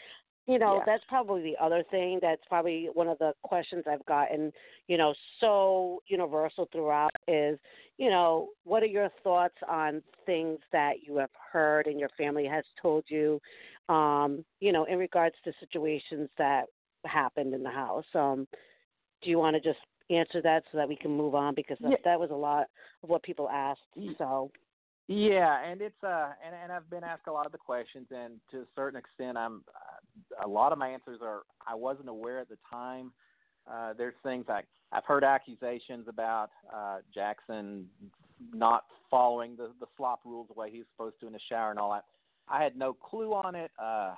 [0.47, 4.53] you know, that's probably the other thing that's probably one of the questions I've gotten,
[4.89, 7.59] you know, so universal throughout is,
[7.97, 12.47] you know, what are your thoughts on things that you have heard and your family
[12.47, 13.41] has told you,
[13.89, 16.65] um, you know, in regards to situations that
[17.05, 18.05] happened in the house.
[18.15, 18.49] Um,
[19.23, 19.79] do you want to just
[20.11, 21.97] answer that so that we can move on because that, Yeah.
[22.05, 22.69] that was a lot
[23.03, 23.81] of what people asked.
[24.19, 24.51] So
[25.09, 28.35] Yeah, and it's uh, and and I've been asked a lot of the questions, and
[28.51, 29.63] to a certain extent, I'm
[30.43, 33.13] a lot of my answers are I wasn't aware at the time.
[33.71, 37.87] Uh, there's things like I've heard accusations about uh, Jackson
[38.53, 41.79] not following the the slop rules the way he's supposed to in the shower and
[41.79, 42.05] all that.
[42.49, 43.71] I had no clue on it.
[43.83, 44.15] Uh,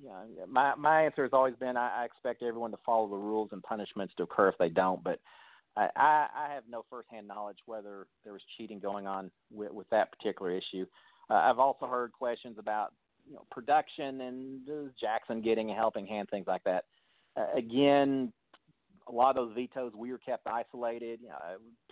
[0.00, 3.16] you know, my my answer has always been I, I expect everyone to follow the
[3.16, 5.20] rules and punishments to occur if they don't, but
[5.76, 10.10] I, I, have no firsthand knowledge whether there was cheating going on with, with that
[10.10, 10.86] particular issue.
[11.28, 12.92] Uh, I've also heard questions about
[13.28, 14.60] you know production and
[14.98, 16.84] Jackson getting a helping hand, things like that.
[17.36, 18.32] Uh, again,
[19.08, 21.20] a lot of those vetoes we were kept isolated.
[21.22, 21.36] You know,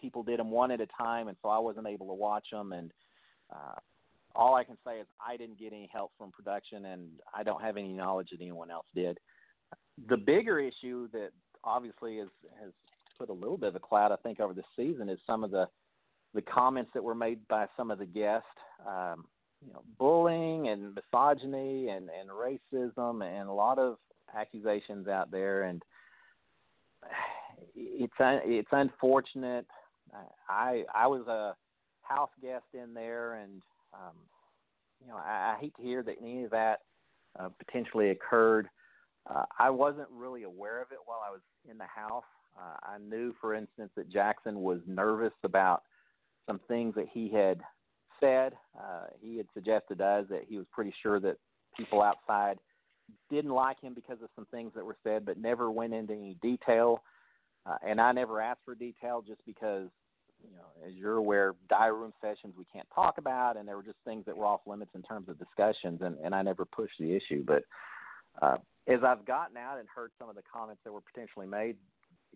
[0.01, 2.73] people did them one at a time, and so I wasn't able to watch them.
[2.73, 2.91] And
[3.55, 3.79] uh,
[4.35, 7.63] all I can say is I didn't get any help from production, and I don't
[7.63, 9.19] have any knowledge that anyone else did.
[10.09, 11.31] The bigger issue that
[11.63, 12.29] obviously is,
[12.61, 12.73] has
[13.19, 15.51] put a little bit of a cloud, I think, over the season is some of
[15.51, 15.69] the
[16.35, 18.49] the comments that were made by some of the guests.
[18.87, 19.25] Um,
[19.65, 23.97] you know, bullying and misogyny and, and racism and a lot of
[24.37, 25.83] accusations out there, and
[27.75, 29.67] it's it's unfortunate.
[30.49, 31.55] I I was a
[32.03, 34.17] house guest in there, and um,
[35.01, 36.81] you know I, I hate to hear that any of that
[37.39, 38.69] uh, potentially occurred.
[39.29, 42.25] Uh, I wasn't really aware of it while I was in the house.
[42.57, 45.83] Uh, I knew, for instance, that Jackson was nervous about
[46.47, 47.61] some things that he had
[48.21, 48.53] said.
[48.79, 51.37] Uh, he had suggested to us that he was pretty sure that
[51.77, 52.59] people outside
[53.31, 56.37] didn't like him because of some things that were said, but never went into any
[56.41, 57.03] detail.
[57.67, 59.89] Uh, and I never asked for detail just because
[60.43, 63.83] you know, as you're aware, diary room sessions we can't talk about, and there were
[63.83, 66.99] just things that were off limits in terms of discussions, and, and I never pushed
[67.01, 67.45] the issue.
[67.47, 67.65] But
[68.43, 71.77] uh, as I've gotten out and heard some of the comments that were potentially made,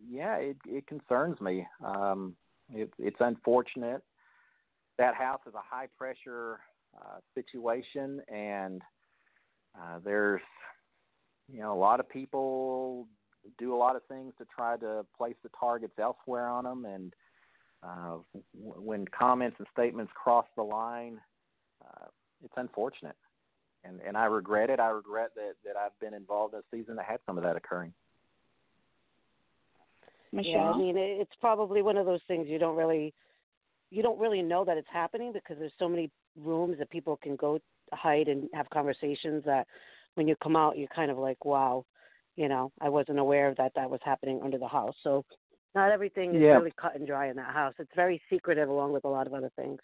[0.08, 1.66] yeah, it, it concerns me.
[1.84, 2.34] Um,
[2.72, 4.02] it, it's unfortunate.
[4.98, 6.60] That house is a high pressure
[6.96, 8.82] uh, situation, and
[9.78, 10.42] uh, there's
[11.52, 13.06] you know a lot of people
[13.58, 17.14] do a lot of things to try to place the targets elsewhere on them, and
[17.82, 18.16] uh,
[18.54, 21.20] w- when comments and statements cross the line,
[21.84, 22.06] uh,
[22.44, 23.16] it's unfortunate,
[23.84, 24.80] and and I regret it.
[24.80, 27.56] I regret that that I've been involved in a season that had some of that
[27.56, 27.92] occurring.
[30.32, 30.52] Michelle.
[30.52, 33.14] Yeah, I mean, it's probably one of those things you don't really,
[33.90, 37.36] you don't really know that it's happening because there's so many rooms that people can
[37.36, 37.58] go
[37.92, 39.66] hide and have conversations that
[40.14, 41.84] when you come out, you're kind of like, wow,
[42.36, 44.94] you know, I wasn't aware that that was happening under the house.
[45.02, 45.24] So
[45.74, 46.56] not everything is Yeah.
[46.56, 47.74] really cut and dry in that house.
[47.78, 49.80] It's very secretive along with a lot of other things.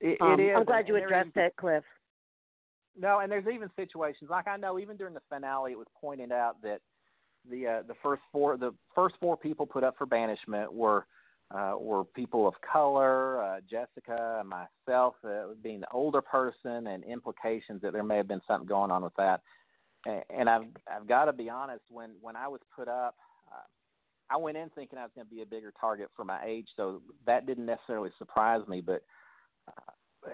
[0.00, 0.56] It, Um, it is.
[0.56, 1.84] I'm glad you addressed that Cliff.
[2.98, 6.32] No, and there's even situations like I know even during the finale, it was pointed
[6.32, 6.80] out that
[7.50, 11.06] the uh, the first four the first four people put up for banishment were
[11.50, 17.80] uh, were people of color, uh, Jessica, myself, uh, being the older person, and implications
[17.82, 19.42] that there may have been something going on with that.
[20.06, 23.14] And, and I've I've got to be honest, when when I was put up,
[23.52, 26.40] uh, I went in thinking I was going to be a bigger target for my
[26.44, 29.02] age, so that didn't necessarily surprise me, but.
[29.68, 29.92] Uh,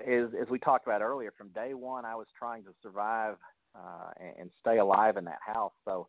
[0.09, 3.37] as, as we talked about earlier, from day one, I was trying to survive
[3.75, 5.73] uh, and, and stay alive in that house.
[5.85, 6.09] So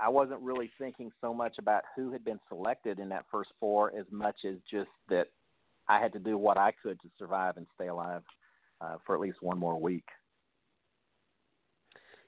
[0.00, 3.92] I wasn't really thinking so much about who had been selected in that first four
[3.98, 5.26] as much as just that
[5.88, 8.22] I had to do what I could to survive and stay alive
[8.80, 10.04] uh, for at least one more week.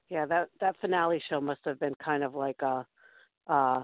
[0.08, 2.84] Yeah, that that finale show must have been kind of like a,
[3.48, 3.82] uh,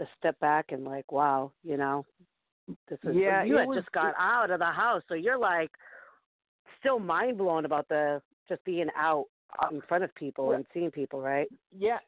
[0.00, 2.06] a step back and like, wow, you know,
[2.88, 5.70] this is Yeah, you had was- just got out of the house, so you're like
[6.80, 9.26] still mind blown about the just being out
[9.70, 11.48] in front of people Well- and seeing people, right?
[11.76, 11.98] Yeah,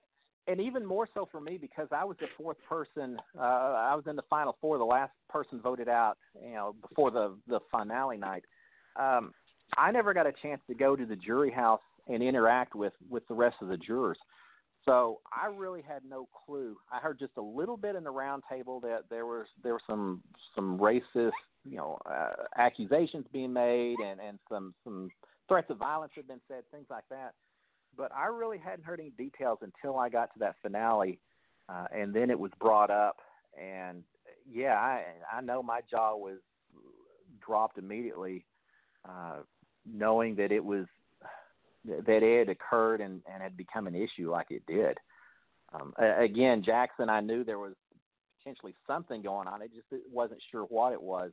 [0.46, 3.18] and even more so for me because I was the fourth person.
[3.38, 4.78] Uh, I was in the final four.
[4.78, 8.44] The last person voted out, you know, before the the finale night.
[8.96, 9.32] Um,
[9.76, 13.26] I never got a chance to go to the jury house and interact with with
[13.28, 14.18] the rest of the jurors.
[14.86, 16.76] So I really had no clue.
[16.90, 19.82] I heard just a little bit in the round table that there was there were
[19.86, 20.22] some
[20.54, 21.32] some racist,
[21.64, 25.10] you know, uh, accusations being made and and some some
[25.48, 27.34] threats of violence had been said, things like that
[28.00, 31.18] but I really hadn't heard any details until I got to that finale,
[31.68, 33.18] uh, and then it was brought up,
[33.60, 34.02] and
[34.50, 36.38] yeah, I I know my jaw was
[37.44, 38.46] dropped immediately,
[39.06, 39.40] uh,
[39.84, 40.86] knowing that it was
[41.84, 44.96] that it had occurred and and had become an issue like it did.
[45.74, 47.74] Um, again, Jackson, I knew there was
[48.38, 49.60] potentially something going on.
[49.62, 51.32] I just wasn't sure what it was.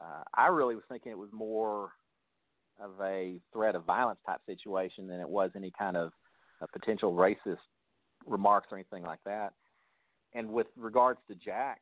[0.00, 1.90] Uh, I really was thinking it was more
[2.82, 6.12] of a threat of violence type situation than it was any kind of
[6.60, 7.58] uh, potential racist
[8.26, 9.52] remarks or anything like that.
[10.34, 11.80] And with regards to Jack,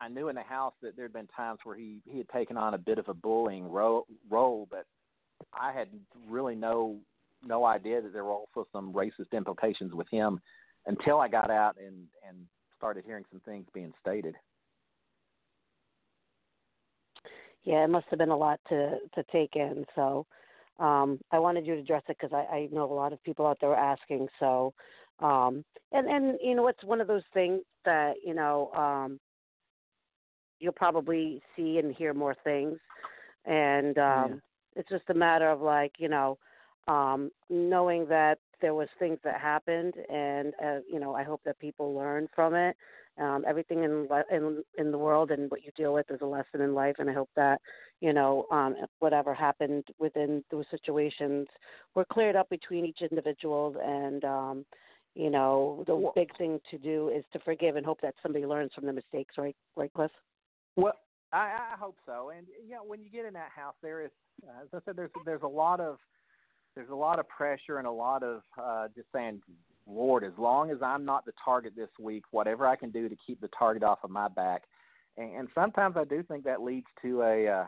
[0.00, 2.56] I knew in the house that there had been times where he he had taken
[2.56, 4.86] on a bit of a bullying ro- role, but
[5.52, 5.88] I had
[6.28, 6.98] really no
[7.44, 10.40] no idea that there were also some racist implications with him
[10.86, 14.36] until I got out and and started hearing some things being stated.
[17.64, 19.84] Yeah, it must have been a lot to to take in.
[19.94, 20.26] So
[20.78, 23.46] um, I wanted you to address it because I, I know a lot of people
[23.46, 24.28] out there are asking.
[24.38, 24.72] So
[25.20, 29.20] um, and and you know it's one of those things that you know um,
[30.58, 32.78] you'll probably see and hear more things,
[33.44, 34.42] and um,
[34.76, 36.38] it's just a matter of like you know
[36.88, 41.58] um, knowing that there was things that happened, and uh, you know I hope that
[41.58, 42.76] people learn from it.
[43.18, 46.60] Um, everything in in in the world and what you deal with is a lesson
[46.60, 47.60] in life, and I hope that
[48.00, 51.46] you know um, whatever happened within those situations
[51.94, 54.66] were cleared up between each individual, and um,
[55.14, 58.72] you know the big thing to do is to forgive and hope that somebody learns
[58.74, 59.34] from the mistakes.
[59.36, 60.12] Right, right, Cliff?
[60.76, 60.94] Well,
[61.32, 62.30] I, I hope so.
[62.36, 64.10] And you know, when you get in that house, there is,
[64.46, 65.98] uh, as I said, there's there's a lot of
[66.74, 69.42] there's a lot of pressure and a lot of uh, just saying,
[69.90, 73.16] Lord, as long as I'm not the target this week, whatever I can do to
[73.26, 74.62] keep the target off of my back.
[75.16, 77.66] And, and sometimes I do think that leads to a uh,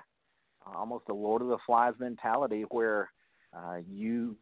[0.66, 3.10] almost a Lord of the Flies mentality where
[3.56, 4.36] uh, you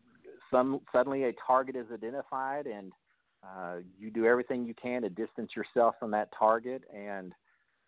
[0.50, 2.92] some suddenly a target is identified and
[3.42, 7.32] uh, you do everything you can to distance yourself from that target and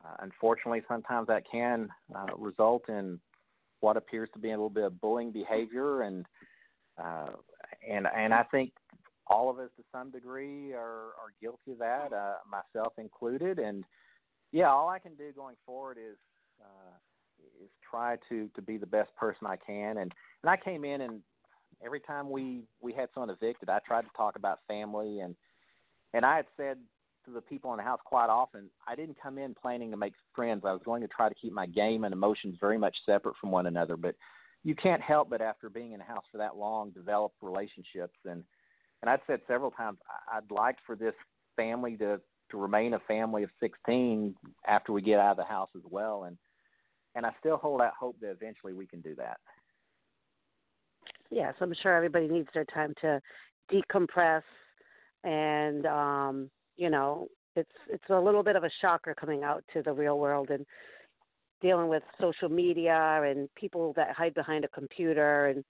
[0.04, 3.20] uh, unfortunately, sometimes that can uh, result in
[3.80, 6.26] what appears to be a little bit of bullying behavior, and
[7.02, 7.28] uh,
[7.88, 8.72] and and I think
[9.26, 13.58] all of us to some degree are are guilty of that, uh, myself included.
[13.58, 13.84] And
[14.52, 16.16] yeah, all I can do going forward is
[16.60, 16.94] uh,
[17.62, 19.98] is try to to be the best person I can.
[19.98, 20.12] And
[20.42, 21.20] and I came in and
[21.84, 25.34] every time we we had someone evicted, I tried to talk about family and
[26.14, 26.78] and I had said
[27.24, 30.14] to the people in the house quite often, I didn't come in planning to make
[30.34, 30.64] friends.
[30.66, 33.50] I was going to try to keep my game and emotions very much separate from
[33.50, 33.96] one another.
[33.96, 34.16] But
[34.64, 38.18] you can't help but after being in a house for that long, develop relationships.
[38.24, 38.44] And
[39.02, 39.98] and I've said several times,
[40.32, 41.14] I'd like for this
[41.56, 44.34] family to to remain a family of 16
[44.68, 46.24] after we get out of the house as well.
[46.24, 46.36] And
[47.14, 49.38] and I still hold out hope that eventually we can do that.
[51.30, 53.20] Yes, I'm sure everybody needs their time to
[53.70, 54.42] decompress
[55.24, 59.82] and um, you know, it's it's a little bit of a shocker coming out to
[59.82, 60.64] the real world and
[61.60, 65.64] dealing with social media and people that hide behind a computer and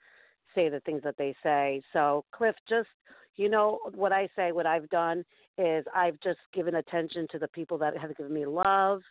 [0.54, 1.82] say the things that they say.
[1.92, 2.88] So, Cliff, just
[3.36, 5.24] you know what I say, what I've done
[5.58, 9.02] is I've just given attention to the people that have given me love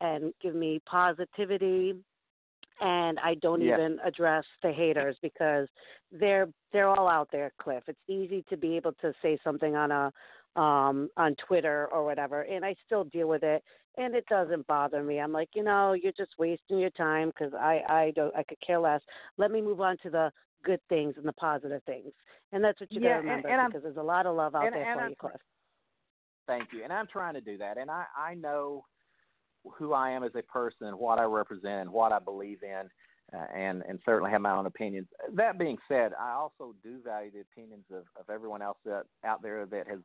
[0.00, 1.94] and give me positivity
[2.80, 3.74] and I don't Yeah.
[3.74, 5.68] even address the haters because
[6.10, 7.84] they're they're all out there, Cliff.
[7.86, 10.12] It's easy to be able to say something on a
[10.60, 13.62] um on Twitter or whatever and I still deal with it
[13.96, 15.20] and it doesn't bother me.
[15.20, 18.60] I'm like, you know, you're just wasting your time cuz I I don't I could
[18.60, 19.02] care less.
[19.36, 20.32] Let me move on to the
[20.64, 22.12] good things and the positive things.
[22.52, 24.26] And that's what you Yeah, got to and- remember and I'm- because there's a lot
[24.26, 25.40] of love out and- there and for I'm- you, Cliff.
[26.46, 26.84] Thank you.
[26.84, 27.78] And I'm trying to do that.
[27.78, 28.84] And I, I know
[29.78, 32.90] who I am as a person, what I represent, what I believe in,
[33.32, 35.08] uh, and, and certainly have my own opinions.
[35.32, 39.40] That being said, I also do value the opinions of, of everyone else that, out
[39.42, 40.00] there that has,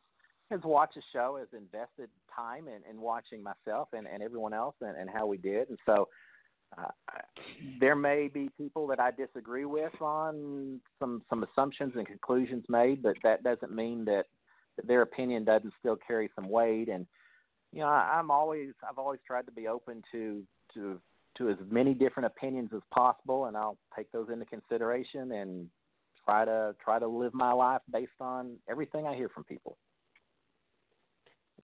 [0.49, 4.76] has watched the show, has invested time in, in watching myself and, and everyone else
[4.80, 5.68] and, and how we did.
[5.68, 6.07] And so
[6.78, 6.91] uh,
[7.80, 13.01] there may be people that I disagree with on some, some assumptions and conclusions made,
[13.01, 14.26] but that doesn't mean that
[14.80, 17.05] that their opinion doesn't still carry some weight and
[17.74, 20.43] you know I, i'm always i've always tried to be open to
[20.74, 21.01] to
[21.38, 25.67] to as many different opinions as possible and i'll take those into consideration and
[26.24, 29.78] try to try to live my life based on everything i hear from people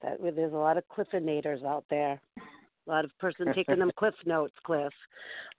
[0.01, 2.20] That there's a lot of Cliffinators out there.
[2.88, 4.93] A lot of person taking them cliff notes, Cliff.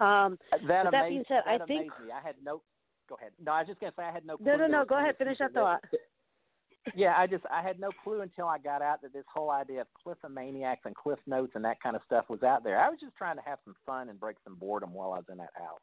[0.01, 2.63] Um, that With that being said, that I think- i had no
[3.09, 4.67] go ahead no i was just going to say i had no no, clue no,
[4.67, 4.85] no.
[4.85, 5.17] Go ahead.
[5.17, 5.81] Finish that thought.
[6.95, 9.83] yeah, I just I had no clue until I got out that this whole idea
[9.83, 12.79] of Cliffomaniacs and Cliff Notes and that kind of stuff was out there.
[12.79, 15.27] I was just trying to have some fun and break some boredom while I was
[15.31, 15.81] in that house.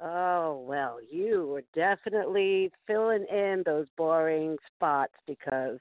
[0.00, 5.78] Oh well, you were definitely filling in those boring spots because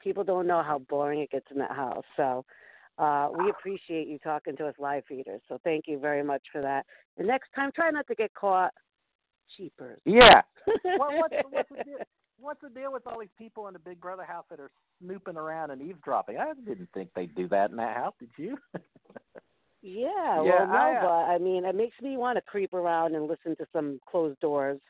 [0.00, 2.04] people don't know how boring it gets in that house.
[2.16, 2.44] So
[2.98, 5.40] uh, we appreciate you talking to us live feeders.
[5.48, 6.84] So thank you very much for that.
[7.16, 8.72] The next time, try not to get caught.
[9.56, 10.00] Cheapers.
[10.04, 10.42] Yeah.
[10.96, 11.98] what, what's, what's, the deal,
[12.38, 14.70] what's the deal with all these people in the Big Brother house that are
[15.02, 16.36] snooping around and eavesdropping?
[16.38, 18.14] I didn't think they'd do that in that house.
[18.18, 18.58] Did you?
[19.80, 22.74] Yeah, Yeah, well, no, I, uh, but I mean, it makes me want to creep
[22.74, 24.80] around and listen to some closed doors.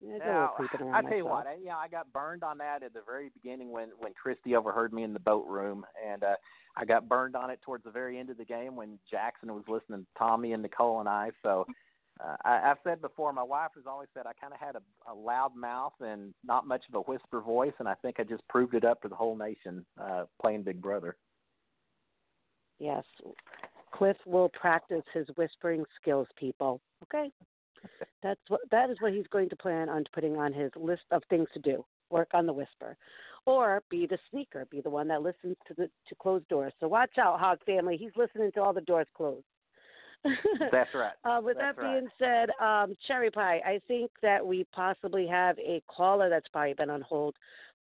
[0.00, 1.44] Yeah, I do a little Now, I tell you myself.
[1.44, 4.54] what, I, yeah, I got burned on that at the very beginning when when Christie
[4.54, 6.34] overheard me in the boat room, and uh,
[6.78, 9.64] I got burned on it towards the very end of the game when Jackson was
[9.66, 11.30] listening to Tommy and Nicole and I.
[11.42, 11.66] So
[12.20, 15.12] uh, I, I've said before, my wife has always said I kind of had a,
[15.12, 18.46] a loud mouth and not much of a whisper voice, and I think I just
[18.48, 21.16] proved it up to the whole nation uh, playing Big Brother.
[22.78, 23.02] Yes.
[23.92, 26.80] Cliff will practice his whispering skills, people.
[27.02, 27.30] Okay?
[28.22, 31.22] That's what that is what he's going to plan on putting on his list of
[31.28, 31.84] things to do.
[32.10, 32.96] Work on the whisper.
[33.48, 36.74] Or be the sneaker, be the one that listens to the to closed doors.
[36.80, 37.96] So watch out, Hogg family.
[37.96, 39.46] He's listening to all the doors closed.
[40.70, 41.12] That's right.
[41.24, 42.00] Uh, with That's that right.
[42.00, 46.74] being said, um, Cherry Pie, I think that we possibly have a caller that's probably
[46.74, 47.36] been on hold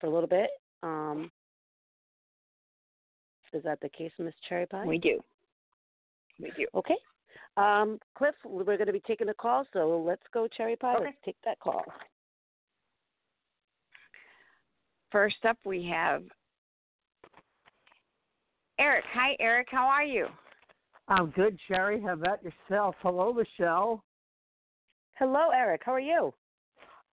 [0.00, 0.50] for a little bit.
[0.82, 1.30] Um,
[3.52, 4.84] is that the case, Miss Cherry Pie?
[4.84, 5.20] We do.
[6.40, 6.66] We do.
[6.74, 6.96] Okay.
[7.56, 10.96] Um, Cliff, we're going to be taking a call, so let's go, Cherry Pie.
[10.96, 11.04] Okay.
[11.04, 11.84] Let's take that call.
[15.12, 16.24] First up, we have
[18.80, 19.04] Eric.
[19.12, 19.68] Hi, Eric.
[19.70, 20.26] How are you?
[21.06, 22.00] I'm good, Sherry.
[22.00, 22.94] How about yourself?
[23.02, 24.02] Hello, Michelle.
[25.18, 25.82] Hello, Eric.
[25.84, 26.32] How are you?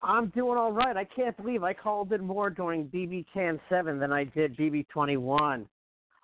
[0.02, 0.96] I'm doing all right.
[0.96, 4.88] I can't believe I called in more during BB Can 7 than I did BB
[4.88, 5.66] 21.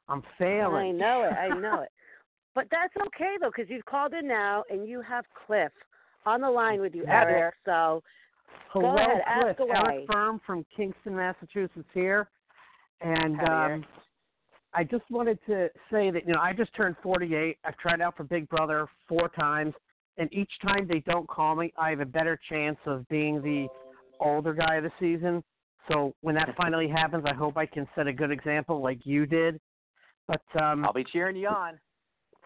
[0.08, 0.74] I'm failing.
[0.74, 1.32] I know it.
[1.32, 1.88] I know it.
[2.54, 5.72] But that's okay though, because you've called in now, and you have Cliff
[6.26, 7.34] on the line with you, Eric.
[7.34, 7.54] Eric.
[7.64, 8.02] So
[8.72, 9.70] Hello, ahead, Cliff.
[9.74, 12.28] Eric Firm from Kingston, Massachusetts here.
[13.00, 13.84] And um,
[14.74, 17.58] I just wanted to say that, you know, I just turned 48.
[17.64, 19.74] I've tried out for Big Brother four times.
[20.18, 23.66] And each time they don't call me, I have a better chance of being the
[24.20, 25.42] older guy of the season.
[25.90, 29.26] So when that finally happens, I hope I can set a good example like you
[29.26, 29.60] did.
[30.28, 31.78] But um, I'll be cheering you on.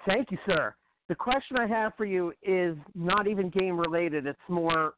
[0.06, 0.74] Thank you, sir.
[1.08, 4.26] The question I have for you is not even game related.
[4.26, 4.94] It's more,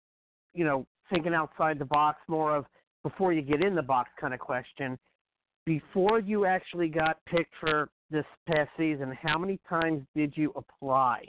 [0.55, 2.67] you know, thinking outside the box, more of
[3.03, 4.99] before you get in the box kind of question.
[5.65, 11.25] Before you actually got picked for this past season, how many times did you apply?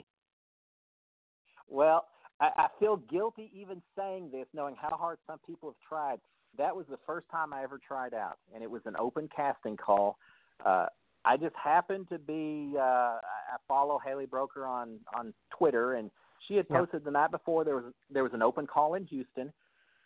[1.68, 2.06] Well,
[2.40, 6.20] I, I feel guilty even saying this, knowing how hard some people have tried.
[6.58, 9.76] That was the first time I ever tried out, and it was an open casting
[9.76, 10.18] call.
[10.64, 10.86] Uh,
[11.24, 12.74] I just happened to be.
[12.76, 12.82] Uh,
[13.20, 16.10] I follow Haley Broker on on Twitter, and
[16.48, 16.78] she had Yeah.
[16.78, 19.52] posted the night before there was there was an open call in Houston.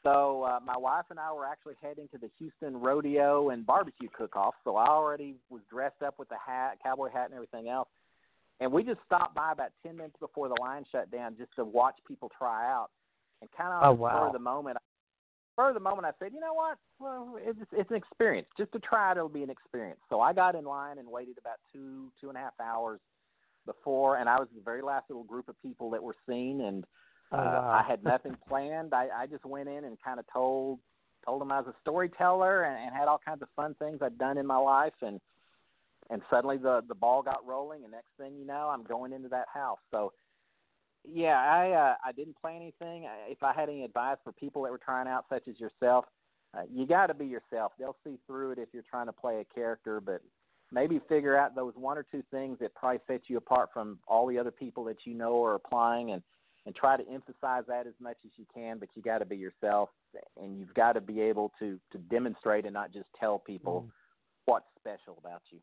[0.04, 4.08] So uh, my wife and I were actually heading to the Houston Rodeo and Barbecue
[4.16, 4.54] Cook-Off.
[4.62, 7.88] So I already was dressed up with the hat, cowboy hat, and everything else.
[8.60, 11.64] And we just stopped by about ten minutes before the line shut down just to
[11.64, 12.90] watch people try out.
[13.40, 14.26] And kind of Oh, on the spur wow.
[14.28, 14.76] of the moment,
[15.52, 16.78] spur the moment, I said, you know what?
[17.00, 18.46] Well, it's it's an experience.
[18.58, 20.00] Just to try it, it'll be an experience.
[20.08, 23.00] So I got in line and waited about two two and a half hours
[23.66, 26.84] before, and I was the very last little group of people that were seen, and
[27.34, 27.82] uh, wow.
[27.84, 28.94] I had nothing planned.
[28.94, 30.78] I, I just went in and kind of told
[31.24, 34.18] told them I was a storyteller and, and had all kinds of fun things I'd
[34.18, 35.20] done in my life, and
[36.10, 39.28] and suddenly the the ball got rolling, and next thing you know, I'm going into
[39.28, 39.78] that house.
[39.90, 40.12] So
[41.10, 43.06] yeah, I uh, I didn't plan anything.
[43.06, 46.06] I- If I had any advice for people that were trying out, such as yourself,
[46.56, 47.72] uh, you got to be yourself.
[47.78, 50.20] They'll see through it if you're trying to play a character, but
[50.72, 54.26] maybe figure out those one or two things that probably set you apart from all
[54.26, 56.22] the other people that you know are applying, and
[56.66, 58.78] and try to emphasize that as much as you can.
[58.78, 59.90] But you got to be yourself,
[60.40, 63.86] and you've got to be able to to demonstrate and not just tell people
[64.46, 65.58] what's special about you.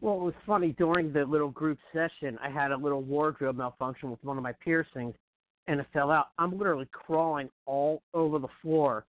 [0.00, 2.36] Well, it was funny during the little group session.
[2.42, 5.14] I had a little wardrobe malfunction with one of my piercings,
[5.68, 6.28] and it fell out.
[6.38, 9.04] I'm literally crawling all over the floor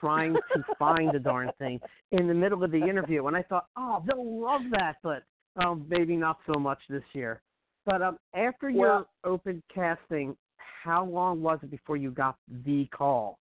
[0.00, 1.80] trying to find the darn thing
[2.12, 3.26] in the middle of the interview.
[3.26, 5.24] And I thought, oh, they'll love that, but
[5.56, 7.40] um, maybe not so much this year.
[7.86, 10.36] But um, after your open casting,
[10.82, 13.38] how long was it before you got the call?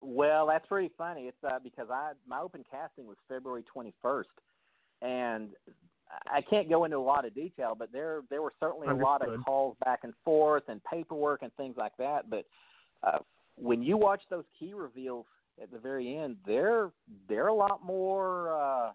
[0.00, 1.22] Well, that's pretty funny.
[1.22, 4.24] It's uh, because I my open casting was February 21st,
[5.02, 5.50] and
[6.30, 9.26] I can't go into a lot of detail, but there there were certainly a lot
[9.26, 12.30] of calls back and forth and paperwork and things like that.
[12.30, 12.44] But
[13.02, 13.18] uh,
[13.56, 15.26] when you watch those key reveals
[15.62, 16.90] at the very end, they're
[17.28, 18.90] they're a lot more uh,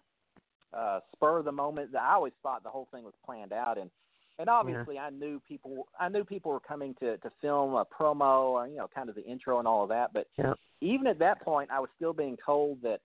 [0.76, 1.94] uh, spur of the moment.
[1.94, 3.90] I always thought the whole thing was planned out, and
[4.38, 8.50] and obviously I knew people I knew people were coming to to film a promo
[8.50, 10.54] or you know kind of the intro and all of that, but Yeah.
[10.80, 13.00] even at that point, I was still being told that,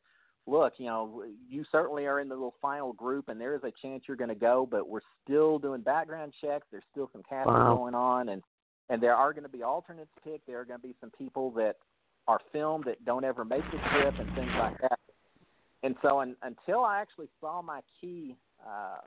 [0.47, 3.71] look, you know, you certainly are in the little final group, and there is a
[3.81, 6.65] chance you're going to go, but we're still doing background checks.
[6.71, 7.75] There's still some casting Wow.
[7.75, 8.43] going on, and
[8.89, 10.47] and there are going to be alternates picked.
[10.47, 11.75] There are going to be some people that
[12.27, 14.99] are filmed that don't ever make the trip and things like that.
[15.83, 18.35] And so, un, until I actually saw my key,
[18.67, 18.97] uh,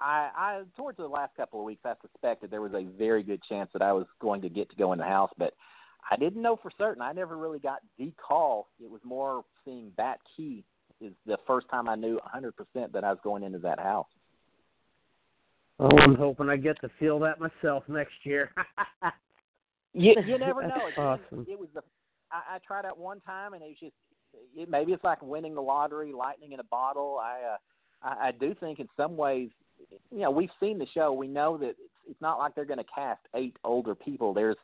[0.00, 3.42] I, I towards the last couple of weeks, I suspected there was a very good
[3.48, 5.54] chance that I was going to get to go in the house, but
[6.10, 7.02] I didn't know for certain.
[7.02, 8.68] I never really got the call.
[8.82, 10.64] It was more seeing that key
[11.00, 12.52] is the first time I knew 100%
[12.92, 14.06] that I was going into that house.
[15.80, 18.52] Oh, I'm hoping I get to feel that myself next year.
[19.94, 20.86] You, you never know.
[20.86, 21.46] It, awesome.
[21.48, 21.82] it was the
[22.30, 23.94] I, I tried out one time and it was just
[24.56, 27.18] it, maybe it's like winning the lottery, lightning in a bottle.
[27.20, 27.56] I uh,
[28.02, 29.50] I, I do think in some ways,
[30.10, 31.12] you know, we've seen the show.
[31.12, 34.34] We know that it's, it's not like they're going to cast eight older people.
[34.34, 34.56] There's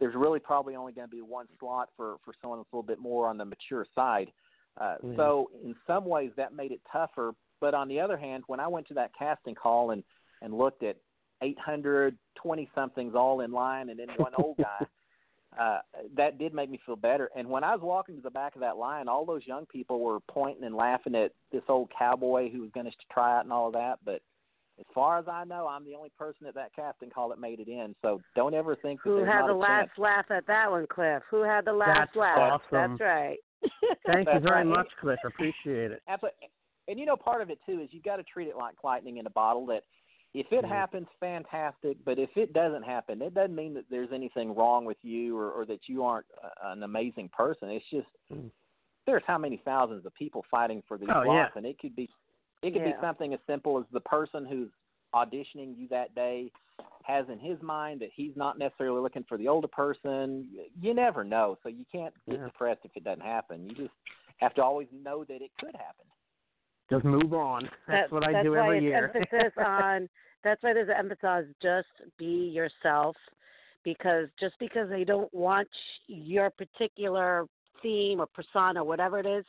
[0.00, 2.86] there's really probably only going to be one slot for for someone that's a little
[2.86, 4.32] bit more on the mature side.
[4.76, 5.16] Uh, Mhm.
[5.16, 7.34] So in some ways that made it tougher.
[7.60, 10.02] But on the other hand, when I went to that casting call and
[10.42, 10.96] and looked at
[11.40, 14.86] 820 somethings all in line and then one old guy,
[15.58, 15.78] uh,
[16.16, 17.30] that did make me feel better.
[17.36, 20.00] And when I was walking to the back of that line, all those young people
[20.00, 23.52] were pointing and laughing at this old cowboy who was going to try out and
[23.52, 24.00] all of that.
[24.04, 24.20] But
[24.78, 27.60] as far as I know, I'm the only person at that casting call that made
[27.60, 27.94] it in.
[28.02, 29.98] So don't ever think that Who had not the a last chance.
[29.98, 31.22] laugh at that one, Cliff?
[31.30, 32.62] Who had the last That's laugh?
[32.72, 32.98] awesome.
[32.98, 33.36] That's right.
[34.06, 34.66] Thank you very right.
[34.66, 35.18] much, Cliff.
[35.24, 36.02] Appreciate it.
[36.08, 36.50] Absolutely.
[36.88, 39.18] And you know, part of it too is you've got to treat it like lightning
[39.18, 39.64] in a bottle.
[39.66, 39.84] That
[40.34, 40.68] if it Mhm.
[40.68, 41.96] happens, fantastic.
[42.04, 45.50] But if it doesn't happen, it doesn't mean that there's anything wrong with you or,
[45.52, 47.70] or that you aren't uh, an amazing person.
[47.70, 48.50] It's just Mhm.
[49.06, 51.58] there's how many thousands of people fighting for these Oh, slots, yeah.
[51.58, 52.08] and it could be
[52.64, 52.92] it could Yeah.
[52.92, 54.70] be something as simple as the person who's
[55.14, 56.50] auditioning you that day
[57.04, 60.48] has in his mind that he's not necessarily looking for the older person.
[60.80, 62.46] You never know, so you can't get Yeah.
[62.46, 63.68] depressed if it doesn't happen.
[63.68, 63.94] You just
[64.38, 66.06] have to always know that it could happen.
[66.90, 67.62] Just move on.
[67.86, 69.12] That's That- what I that's do why every it's year.
[69.14, 70.08] emphasis on.
[70.42, 71.88] That's why there's an emphasis on just
[72.18, 73.16] be yourself,
[73.84, 75.68] because just because they don't want
[76.06, 77.46] your particular
[77.82, 79.44] theme or persona, whatever it is,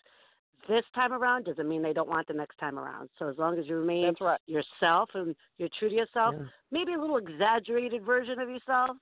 [0.68, 3.10] this time around doesn't mean they don't want the next time around.
[3.20, 4.40] So as long as you remain right.
[4.48, 6.46] yourself and you're true to yourself, Yeah.
[6.72, 8.98] maybe a little exaggerated version of yourself,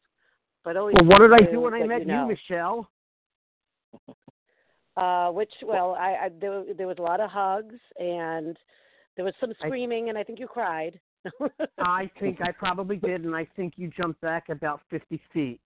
[0.64, 2.28] but always Well, what did I do do when I met you, know.
[2.28, 2.90] Michelle?
[4.96, 8.56] Uh, which well, I, I there, there was a lot of hugs and
[9.16, 11.00] there was some I- screaming, and I think you cried.
[11.80, 15.60] I think I probably did, and I think you jumped back about 50 feet.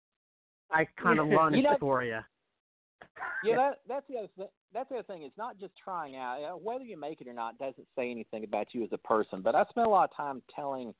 [0.70, 2.20] I kind of lunged You know- for you.
[3.44, 5.24] Yeah, that, that's the other th- that's the other thing.
[5.24, 6.62] It's not just trying out.
[6.62, 9.42] Whether you make it or not doesn't say anything about you as a person.
[9.42, 10.94] But I spent a lot of time telling,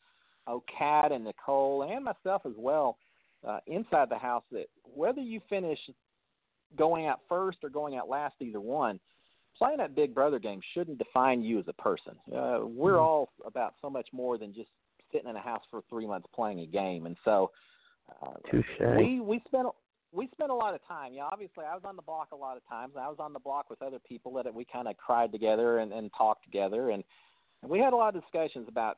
[0.48, 2.98] oh, Kat and Nicole and myself as well,
[3.48, 5.80] uh, inside the house that whether you finish
[6.78, 9.00] going out first or going out last, either one,
[9.58, 12.14] playing that Big Brother game shouldn't define you as a person.
[12.34, 13.04] Uh, we're Mhm.
[13.04, 14.70] all about so much more than just
[15.12, 17.52] sitting in a house for three months playing a game, and so.
[18.22, 18.36] Uh,
[18.96, 19.68] we we spent
[20.12, 21.14] we spent a lot of time.
[21.14, 22.94] Yeah, obviously, I was on the block a lot of times.
[22.98, 25.92] I was on the block with other people that we kind of cried together and,
[25.92, 27.04] and talked together, and,
[27.62, 28.98] and we had a lot of discussions about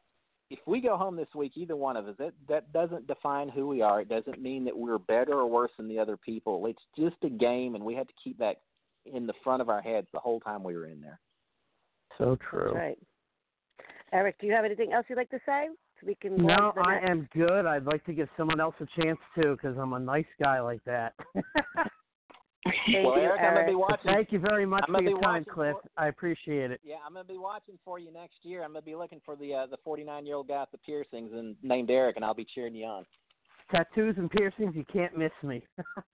[0.49, 3.68] if we go home this week, either one of us, that that doesn't define who
[3.68, 4.01] we are.
[4.01, 6.66] It doesn't mean that we're better or worse than the other people.
[6.68, 8.62] It's just a game, and we had to keep that
[9.05, 11.20] in the front of our heads the whole time we were in there.
[12.18, 12.74] So That's true.
[12.74, 12.97] right.
[14.14, 15.68] Eric, do you have anything else you'd like to say?
[15.99, 16.37] So we can.
[16.37, 17.65] No, I next- am good.
[17.65, 20.83] I'd like to give someone else a chance too, because I'm a nice guy like
[20.85, 21.13] that.
[22.85, 24.11] Thank well, you, Eric, I'm gonna be watching.
[24.11, 25.75] Thank you very much I'm for your be time, Cliff.
[25.81, 26.81] for- I appreciate it.
[26.83, 28.63] Yeah, I'm gonna be watching for you next year.
[28.63, 31.31] I'm gonna be looking for the uh, the 49 year old guy with the piercings
[31.33, 33.05] and named Eric, and I'll be cheering you on.
[33.71, 35.61] Tattoos and piercings, you can't miss me.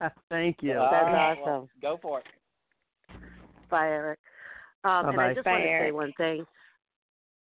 [0.30, 0.76] Thank you.
[0.78, 1.68] All That's right, well, awesome.
[1.80, 2.26] go for it.
[3.70, 4.18] Bye, Eric.
[4.84, 6.46] Um, and I just Bye, want to say one thing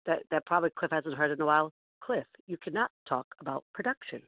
[0.07, 1.72] that that probably Cliff hasn't heard in a while.
[2.05, 4.21] Cliff, you cannot talk about production.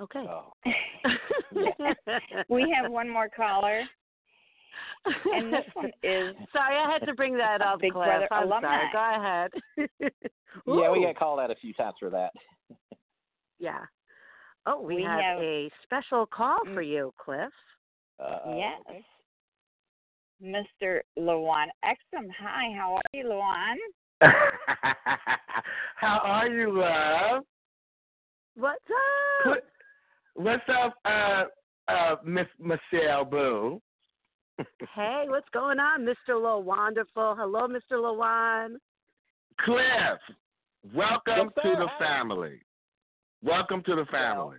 [0.00, 0.26] Okay.
[0.28, 0.52] Oh.
[2.48, 3.82] we have one more caller,
[5.32, 8.06] and this one is Sorry, I had to bring that up, Big Cliff.
[8.06, 8.90] Brother I'm alumni.
[8.90, 8.90] sorry.
[8.92, 10.10] Go ahead.
[10.66, 11.06] Yeah, we Ooh.
[11.06, 12.30] got called out a few times for that.
[13.58, 13.78] Yeah.
[14.66, 17.50] Oh, we, We have, have- a special call for you, Cliff.
[18.22, 19.02] Uh, yes.
[20.42, 21.00] Mr.
[21.18, 22.26] Lawon Exum.
[22.38, 23.76] Hi, how are you, Lawon?
[25.96, 27.42] How are you, love?
[28.56, 29.54] What's up?
[29.54, 29.64] Put,
[30.34, 31.44] what's up, uh,
[31.88, 33.80] uh, Miss Michelle Boo?
[34.94, 36.40] Hey, what's going on, Mr.
[36.40, 37.34] Low Wonderful?
[37.36, 37.98] Hello, Mr.
[37.98, 38.76] Lawon.
[39.60, 40.36] Cliff,
[40.94, 42.60] welcome Yes, to the family.
[43.42, 44.58] Welcome to the family.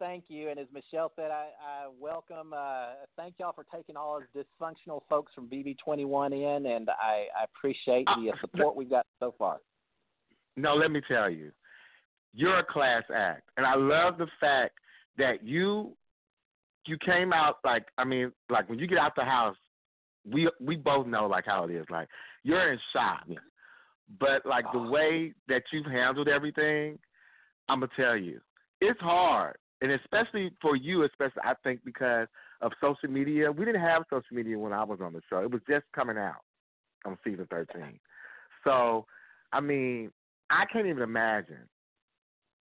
[0.00, 0.48] Thank you.
[0.48, 2.86] And as Michelle said, I, I welcome, uh,
[3.18, 8.06] thank y'all for taking all of dysfunctional folks from BB21 in, and I, I appreciate
[8.06, 9.58] the uh, support we've got so far.
[10.56, 11.52] No, let me tell you,
[12.34, 14.72] you're a class act, and I love the fact
[15.18, 15.92] that you
[16.86, 19.56] you came out like I mean, like when you get out the house,
[20.24, 21.84] we we both know like how it is.
[21.90, 22.08] Like
[22.42, 23.26] you're in shock,
[24.18, 26.98] but like the way that you've handled everything,
[27.68, 28.40] I'm gonna tell you,
[28.80, 32.28] it's hard, and especially for you, especially I think because
[32.60, 33.50] of social media.
[33.50, 36.18] We didn't have social media when I was on the show; it was just coming
[36.18, 36.42] out
[37.04, 37.98] on season 13.
[38.64, 39.06] So,
[39.52, 40.10] I mean,
[40.50, 41.68] I can't even imagine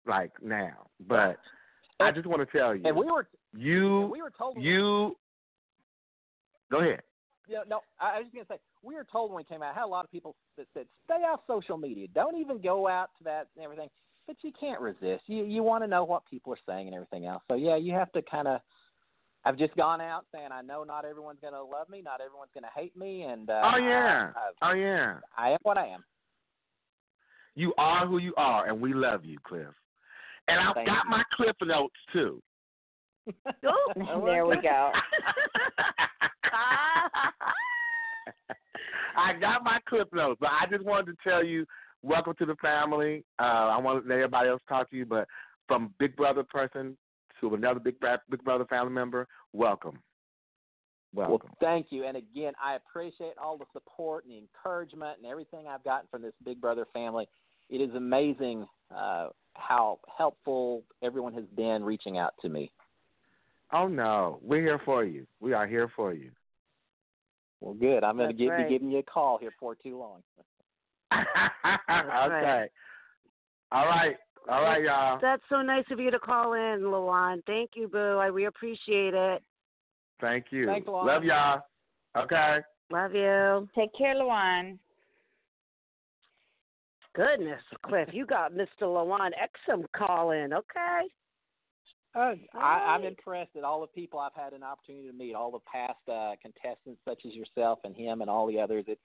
[0.06, 0.88] like now.
[1.08, 1.38] But
[2.00, 5.16] I just want to tell you, And we were, you, we were told, you.
[6.72, 7.02] Go ahead.
[7.48, 9.72] Yeah, no, I I was just gonna say we were told when we came out.
[9.76, 12.08] I had a lot of people that said, "Stay off social media.
[12.14, 13.90] Don't even go out to that and everything."
[14.28, 15.24] But you can't resist.
[15.28, 17.44] You you want to know what people are saying and everything else.
[17.48, 18.62] So yeah, you have to kind of.
[19.48, 22.68] I've just gone out saying I know not everyone's gonna love me, not everyone's gonna
[22.76, 24.32] hate me, and uh, oh yeah.
[24.36, 25.18] I, oh yeah.
[25.38, 26.04] I, I am what I am.
[27.54, 29.74] You are who you are, and we love you, Cliff.
[30.48, 31.12] And I've Thank got you.
[31.12, 32.42] my Cliff notes too.
[33.68, 33.92] Oh,
[34.26, 34.92] there we go.
[39.18, 41.66] I got my clip notes, but I just wanted to tell you,
[42.06, 43.26] welcome to the family.
[43.40, 45.28] Uh, I want to let everybody else talk to you, but
[45.68, 46.96] from Big Brother person
[47.42, 50.00] to another Big Bra- Big Brother family member, welcome.
[51.14, 51.52] Well, Welcome.
[51.62, 52.04] thank you.
[52.04, 56.22] And again, I appreciate all the support and the encouragement and everything I've gotten from
[56.22, 57.30] this Big Brother family.
[57.70, 62.70] It is amazing uh, how helpful everyone has been reaching out to me.
[63.72, 65.26] Oh no, we're here for you.
[65.40, 66.32] We are here for you.
[67.62, 68.04] Well, good.
[68.04, 68.68] I'm going to That's give, right.
[68.68, 70.22] be giving you a call here for too long.
[71.14, 71.24] okay.
[71.90, 72.70] right.
[73.72, 74.16] All right.
[74.50, 75.20] All right, y'all.
[75.22, 77.44] That's so nice of you to call in, Lawon.
[77.48, 78.18] Thank you, Boo.
[78.20, 79.42] I, we appreciate it.
[80.22, 80.68] Thank you.
[80.68, 80.92] Thanks a.
[80.92, 81.62] Love y'all.
[82.16, 82.60] Okay.
[82.92, 83.68] Love you.
[83.76, 84.78] Take care, Lawon.
[87.16, 88.84] Goodness, Cliff, you got Mr.
[88.84, 90.52] Lawon Exum calling.
[90.52, 91.02] Okay.
[92.14, 95.52] Uh, I, I'm impressed at all the people I've had an opportunity to meet, all
[95.52, 98.86] the past uh, contestants such as yourself and him and all the others.
[98.88, 99.02] It's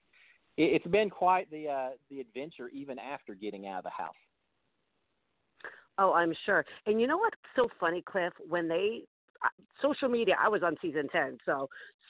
[0.57, 4.15] it, it's been quite the uh, the adventure even after getting out of the house.
[5.97, 6.65] Oh, I'm sure.
[6.85, 8.33] And you know what's so funny, Cliff?
[8.47, 9.03] When they
[9.81, 11.69] social media, I was on season ten, so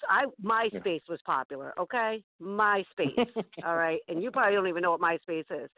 [0.10, 1.74] I MySpace was popular.
[1.80, 3.28] Okay, MySpace.
[3.66, 5.70] all right, and you probably don't even know what MySpace is.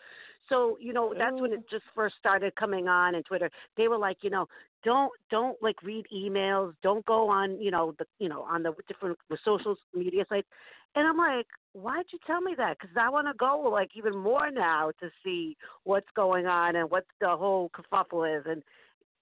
[0.49, 1.67] So you know that's when it oh.
[1.71, 3.49] just first started coming on and Twitter.
[3.77, 4.47] They were like, you know,
[4.83, 6.73] don't don't like read emails.
[6.83, 10.47] Don't go on you know the you know on the different the social media sites.
[10.95, 12.77] And I'm like, why'd you tell me that?
[12.79, 16.89] Because I want to go like even more now to see what's going on and
[16.89, 18.45] what the whole kerfuffle is.
[18.47, 18.61] And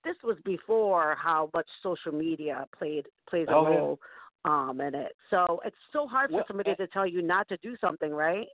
[0.04, 3.78] this was before how much social media played plays a Oh, yeah.
[3.78, 4.00] role
[4.46, 5.14] um in it.
[5.30, 8.48] So it's so hard for Well, somebody to tell you not to do something, right?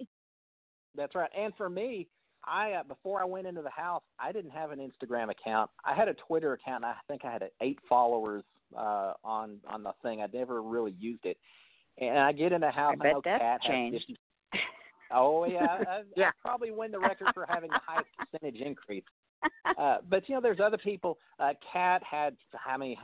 [0.96, 1.30] That's right.
[1.38, 2.08] And for me,
[2.44, 5.70] I uh, before I went into the house, I didn't have an Instagram account.
[5.86, 6.84] I had a Twitter account.
[6.84, 8.44] And I think I had eight followers
[8.76, 10.22] uh, on on the thing.
[10.22, 11.38] I never really used it.
[12.00, 12.96] And I get in the house.
[13.00, 14.06] I bet know that's Kat changed.
[14.08, 14.18] 50
[15.12, 16.30] Oh yeah, I, Yeah.
[16.30, 19.04] I probably win the record for having the highest percentage increase.
[19.78, 21.18] Uh, but you know, there's other people.
[21.40, 22.98] Uh, Kat had how many?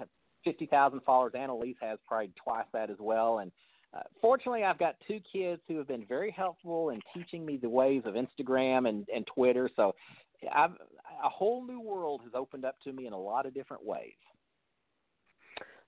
[0.43, 1.33] Fifty thousand followers.
[1.35, 3.39] Analyse has probably twice that as well.
[3.39, 3.51] And
[3.93, 7.69] uh, fortunately, I've got two kids who have been very helpful in teaching me the
[7.69, 9.69] ways of Instagram and and Twitter.
[9.75, 9.93] So,
[10.53, 10.71] I've
[11.23, 14.13] a whole new world has opened up to me in a lot of different ways.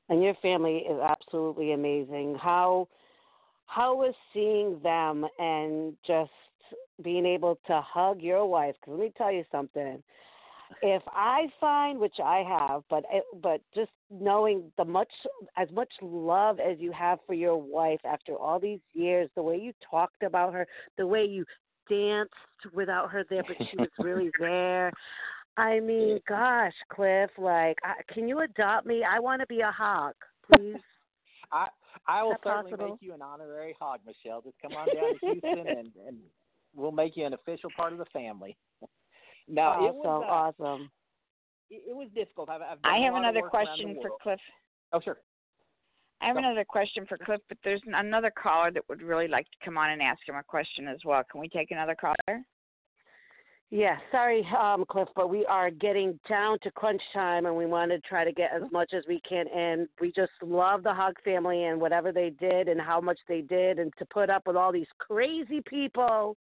[0.10, 2.36] and your family is absolutely amazing.
[2.41, 2.88] How
[3.66, 6.32] how was seeing them and just
[7.04, 8.76] being able to hug your wife?
[8.80, 10.02] Because let me tell you something.
[10.82, 13.03] If I find, which I have, but
[13.41, 15.11] but just knowing the much
[15.57, 19.57] as much love as you have for your wife after all these years, the way
[19.57, 21.45] you talked about her, the way you
[21.89, 22.34] danced
[22.74, 24.91] without her there, but she was really there.
[25.57, 29.03] I mean, gosh, Cliff, like, I, can you adopt me?
[29.03, 30.16] I want to be a Hogg,
[30.53, 30.76] please.
[31.51, 31.68] I
[32.07, 32.89] I will certainly possible?
[32.89, 34.41] make you an honorary Hogg, Michelle.
[34.41, 36.18] Just come on down to Houston and and
[36.76, 38.57] we'll make you an official part of the family.
[39.48, 40.89] no, oh, it was so uh, awesome.
[41.70, 42.50] it, it was difficult.
[42.50, 44.10] I've, I've I have another work around the question for.
[44.22, 44.39] Cliff.
[44.93, 45.18] Oh, sure.
[46.22, 46.39] I have Go.
[46.39, 49.91] another question for Cliff, but there's another caller that would really like to come on
[49.91, 51.22] and ask him a question as well.
[51.30, 52.41] Can we take another caller?
[53.72, 57.91] Yeah, sorry, um, Cliff, but we are getting down to crunch time, and we want
[57.91, 59.89] to try to get as much as we can in.
[60.00, 63.80] We just love the Hogg family and whatever they did and how much they did,
[63.80, 66.38] and to put up with all these crazy people.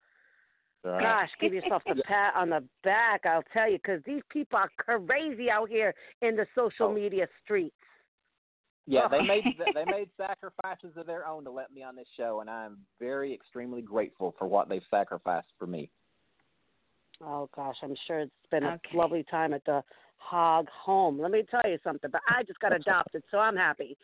[0.84, 4.70] Gosh, give yourself a pat on the back, I'll tell you, because these people are
[4.78, 6.92] crazy out here in the social Oh.
[6.92, 7.76] media streets.
[8.86, 9.08] Yeah, Oh.
[9.08, 9.44] they made
[9.76, 13.32] they made sacrifices of their own to let me on this show, and I'm very
[13.32, 15.88] extremely grateful for what they've sacrificed for me.
[17.24, 18.90] Oh gosh, I'm sure it's been Okay.
[18.92, 19.84] a lovely time at the
[20.16, 21.20] Hogg home.
[21.20, 23.96] Let me tell you something, but I just got adopted, so I'm happy.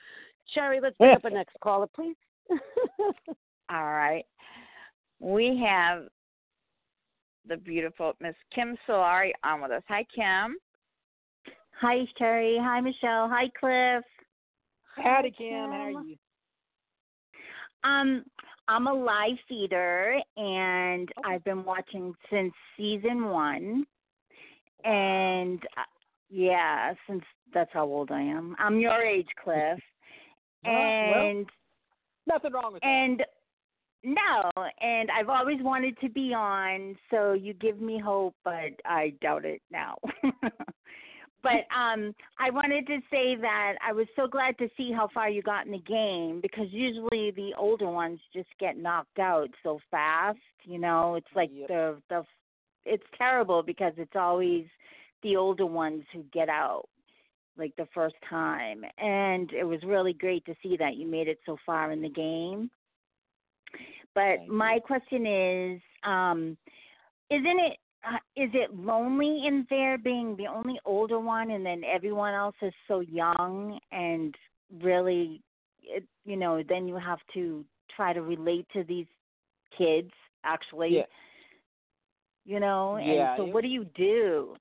[0.55, 2.17] Cherry, let's pick up a next caller, please.
[3.71, 4.25] All right.
[5.21, 6.09] We have
[7.49, 9.83] the beautiful Miss Kim Solari on with us.
[9.89, 10.57] Hi, Kim.
[11.81, 12.59] Hi, Terry.
[12.61, 13.29] Hi, Michelle.
[13.29, 14.05] Hi, Cliff.
[14.97, 15.71] Howdy, Kim.
[15.71, 16.17] How are you?
[17.85, 18.25] Um,
[18.67, 23.87] I'm a live feeder, and I've been watching since season one.
[24.85, 25.83] And uh,
[26.29, 27.23] yeah, since
[27.55, 28.57] that's how old I am.
[28.59, 29.79] I'm your age, Cliff.
[30.65, 31.47] Well, well, and
[32.29, 33.29] Nothing wrong with that.
[34.05, 39.15] No, and I've always wanted to be on, so you give me hope, but I
[39.21, 39.97] doubt it now.
[41.43, 45.29] but um I wanted to say that I was so glad to see how far
[45.29, 49.81] you got in the game because usually the older ones just get knocked out so
[49.91, 51.15] fast, you know.
[51.15, 51.69] It's like Yep.
[51.69, 52.25] the the
[52.85, 54.67] it's terrible because it's always
[55.23, 56.89] the older ones who get out
[57.57, 58.85] like the first time.
[58.99, 62.09] And it was really great to see that you made it so far in the
[62.09, 62.71] game.
[64.19, 66.57] But my question is, um,
[67.31, 71.83] isn't it uh, is it lonely in there being the only older one, and then
[71.85, 74.35] everyone else is so young and
[74.83, 75.41] really,
[75.83, 77.65] it, you know, then you have to
[77.95, 79.07] try to relate to these
[79.77, 80.11] kids
[80.45, 81.03] actually, Yeah.
[82.45, 82.97] you know.
[82.97, 84.57] Yeah, and so, it- what do you do?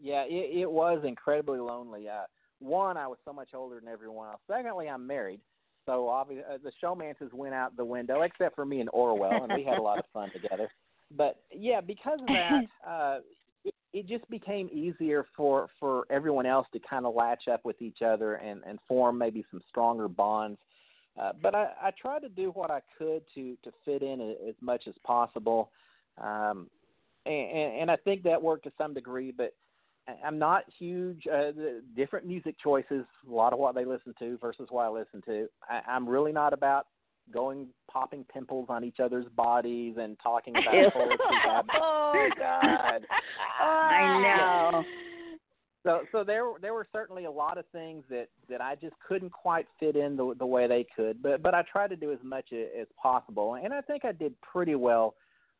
[0.00, 2.08] Yeah, it, it was incredibly lonely.
[2.08, 2.24] Uh,
[2.58, 4.40] one, I was so much older than everyone else.
[4.48, 5.40] Secondly, I'm married,
[5.86, 9.52] so obviously uh, the showmances went out the window, except for me and Orwell, and
[9.54, 10.70] we had a lot of fun together.
[11.16, 13.18] But yeah, because of that, uh,
[13.64, 17.80] it, it just became easier for for everyone else to kind of latch up with
[17.82, 20.58] each other and and form maybe some stronger bonds.
[21.20, 24.54] Uh, but I, I tried to do what I could to to fit in as
[24.60, 25.70] much as possible,
[26.18, 26.68] um,
[27.26, 29.32] and, and I think that worked to some degree.
[29.36, 29.54] But
[30.24, 31.24] I'm not huge.
[31.26, 34.88] Uh, the different music choices, a lot of what they listen to versus what I
[34.88, 35.48] listen to.
[35.68, 36.86] I, I'm really not about
[37.32, 40.94] going popping pimples on each other's bodies and talking about
[41.74, 43.06] oh God.
[43.60, 44.84] I know.
[45.84, 49.30] So so there there were certainly a lot of things that that I just couldn't
[49.30, 52.18] quite fit in the the way they could, but but I tried to do as
[52.22, 55.14] much as possible, and I think I did pretty well.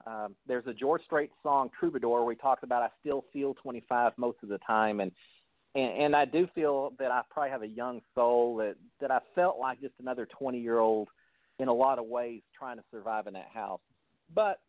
[0.07, 4.13] Um, there's a George Strait song Troubadour where he talks about I still feel 25
[4.17, 5.13] most of the time, and
[5.75, 9.21] and, and I do feel that I probably have a young soul that that I
[9.35, 11.09] felt like just another 20 year old
[11.59, 13.81] in a lot of ways trying to survive in that house.
[14.35, 14.61] But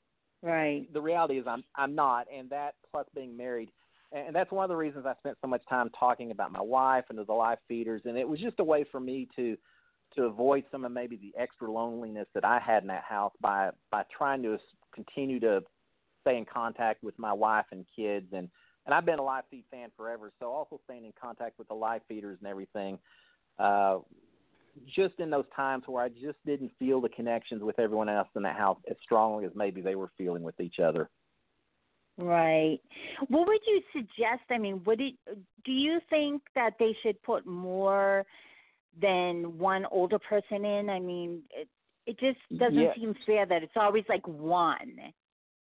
[0.42, 3.70] right, the reality is I'm I'm not, and that plus being married,
[4.12, 7.06] and that's one of the reasons I spent so much time talking about my wife
[7.10, 9.58] and the live feeders, and it was just a way for me to
[10.16, 13.72] to avoid some of maybe the extra loneliness that I had in that house by
[13.92, 14.58] by trying to
[14.94, 15.62] continue to
[16.22, 18.50] stay in contact with my wife and kids and
[18.86, 21.74] and I've been a live feed fan forever, so also staying in contact with the
[21.74, 23.00] live feeders and everything.
[23.58, 24.00] Uh,
[24.94, 28.42] just in those times where I just didn't feel the connections with everyone else in
[28.44, 31.10] the house as strongly as maybe they were feeling with each other.
[32.18, 32.80] Right.
[33.28, 34.44] What would you suggest?
[34.52, 35.16] I mean, would it
[35.66, 38.26] do you think that they should put more
[39.02, 40.90] than one older person in?
[40.90, 41.42] I mean,
[42.06, 42.96] it just doesn't Yeah.
[42.96, 45.14] seem fair that it's always like one.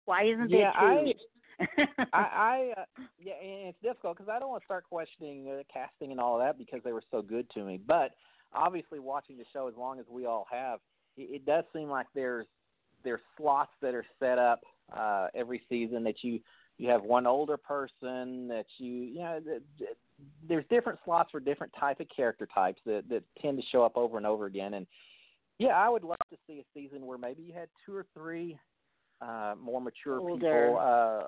[0.04, 1.14] Why isn't Yeah, there two?
[1.62, 2.84] I, I, uh,
[3.18, 6.40] yeah, and it's difficult because I don't want to start questioning uh, casting and all
[6.40, 7.78] of that because they were so good to me.
[7.78, 8.12] But
[8.52, 10.80] obviously, watching the show as long as we all have,
[11.16, 12.46] it, it does seem like there's
[13.04, 14.60] there's slots that are set up
[14.96, 16.40] uh, every season that you
[16.78, 19.90] you have one older person that you you know th- th-
[20.48, 23.96] there's different slots for different type of character types that that tend to show up
[23.96, 24.86] over and over again and
[25.58, 28.58] yeah I would love to see a season where maybe you had two or three
[29.20, 30.34] uh more mature Older.
[30.34, 31.22] people uh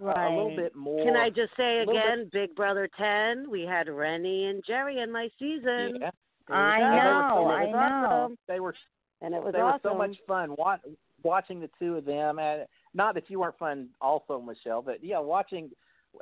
[0.00, 2.88] a- a little bit more Can I just say a little bit- again, Big Brother
[2.96, 5.98] 10, we had Renny and Jerry in my season.
[6.00, 6.10] Yeah.
[6.48, 8.36] I know, And it was I know.
[8.46, 8.74] they were
[9.22, 9.80] And it was they awesome.
[9.82, 10.78] were so much fun wa-
[11.24, 12.38] watching the two of them.
[12.38, 15.70] And not that you weren't fun, also Michelle, but yeah, watching.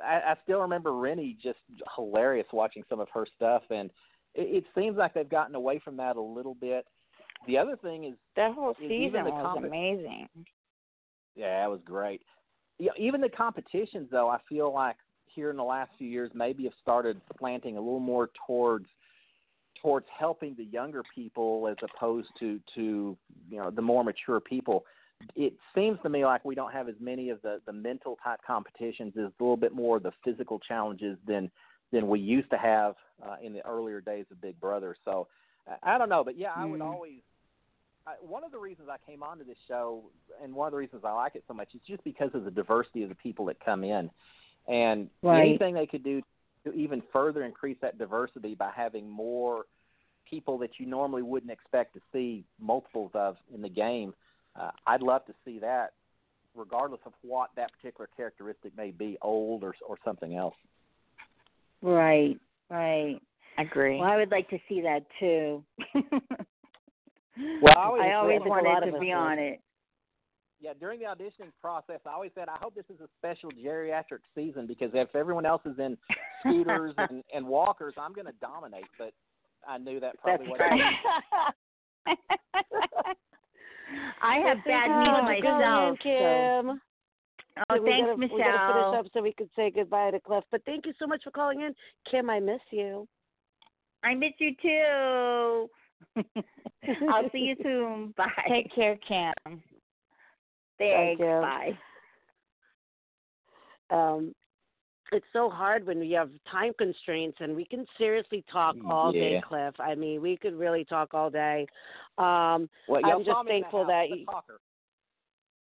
[0.03, 1.59] I, I still remember Renny just
[1.95, 3.89] hilarious watching some of her stuff, and
[4.33, 6.85] it, it seems like they've gotten away from that a little bit.
[7.45, 10.27] The other thing is That whole season was comp- amazing.
[11.35, 12.21] Yeah, it was great.
[12.79, 16.63] Yeah, even the competitions though, I feel like here in the last few years maybe
[16.63, 18.87] have started slanting a little more towards
[19.81, 23.15] towards helping the younger people as opposed to to
[23.49, 24.83] you know the more mature people.
[25.35, 28.39] It seems to me like we don't have as many of the the mental type
[28.45, 29.13] competitions.
[29.15, 31.51] There's a little bit more of the physical challenges than
[31.91, 34.95] than we used to have uh, in the earlier days of Big Brother.
[35.05, 35.27] So
[35.83, 36.85] I don't know, but yeah, I would Mm.
[36.85, 37.21] always
[38.05, 40.09] I, one of the reasons I came onto this show,
[40.41, 42.51] and one of the reasons I like it so much, is just because of the
[42.51, 44.09] diversity of the people that come in,
[44.67, 45.49] and Right.
[45.49, 46.21] anything they could do
[46.63, 49.65] to even further increase that diversity by having more
[50.25, 54.13] people that you normally wouldn't expect to see multiples of in the game.
[54.55, 55.93] Uh, I'd love to see that,
[56.55, 60.55] regardless of what that particular characteristic may be, old or or something else.
[61.81, 62.39] Right,
[62.69, 63.21] right.
[63.57, 63.99] Agree.
[63.99, 65.63] Well, I would like to see that too.
[67.61, 69.61] Well, I always- I always I think a lot wanted to be on it.
[70.59, 74.19] yeah, during the auditioning process, I always said, I hope this is a special geriatric
[74.33, 75.97] season because if everyone else is in
[76.41, 78.85] scooters and, and walkers, I'm going to dominate.
[78.97, 79.13] But
[79.67, 80.81] I knew that probably That's wasn't.
[82.07, 82.17] right.
[84.21, 85.97] I have bad knees myself.
[85.99, 86.03] so.
[86.03, 86.81] Kim.
[87.69, 88.91] Oh, we thanks, gotta, We gotta Michelle.
[88.91, 90.43] finish up so we could say goodbye to Cliff.
[90.51, 91.73] But thank you so much for calling in.
[92.09, 93.07] Kim, I miss you.
[94.07, 95.69] I miss you too.
[97.09, 98.13] I'll see you soon.
[98.15, 98.27] Bye.
[98.47, 99.33] Take care, Cam.
[100.77, 101.19] Thanks.
[101.19, 101.25] you.
[101.25, 101.77] Bye.
[103.89, 104.33] um,
[105.11, 109.41] it's so hard when we have time constraints and we can seriously talk all day,
[109.45, 109.73] Cliff.
[109.79, 111.65] I mean, we could really talk all day.
[112.17, 114.59] Um, Well, y'all I'm just thankful the that you, talker.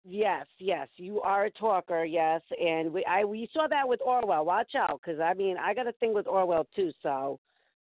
[0.04, 4.44] yes, yes, you are a talker, yes, and we I we saw that with Orwell.
[4.44, 7.38] Watch out, because I mean, I got a thing with Orwell too, so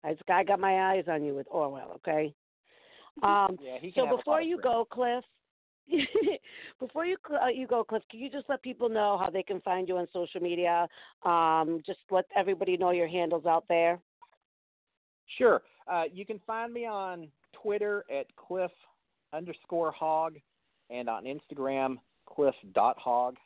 [0.05, 2.35] I I got my eyes on you with Orwell, okay?
[3.23, 5.25] Um, Yeah, he can so have a lot before you go, Cliff,
[6.81, 9.61] before you uh, you go, Cliff, can you just let people know how they can
[9.63, 10.87] find you on social media?
[11.25, 13.99] Um, just let everybody know your handles out there.
[15.37, 15.63] Sure.
[15.91, 17.29] Uh, you can find me on
[17.63, 18.71] Twitter at Cliff
[19.33, 20.37] underscore Hogg
[20.91, 21.97] and on Instagram
[22.27, 23.37] Cliff dot Hogg.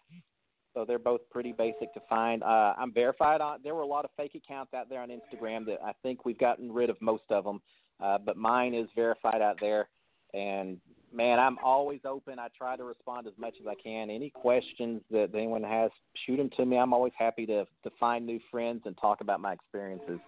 [0.75, 2.43] So they're both pretty basic to find.
[2.43, 3.61] Uh, I'm verified on.
[3.63, 6.39] There were a lot of fake accounts out there on Instagram that I think we've
[6.39, 7.61] gotten rid of most of them,
[8.03, 9.89] uh, but mine is verified out there.
[10.33, 10.79] And
[11.13, 12.39] man, I'm always open.
[12.39, 14.09] I try to respond as much as I can.
[14.09, 15.91] Any questions that anyone has,
[16.27, 16.79] shoot them to me.
[16.79, 20.21] I'm always happy to to find new friends and talk about my experiences.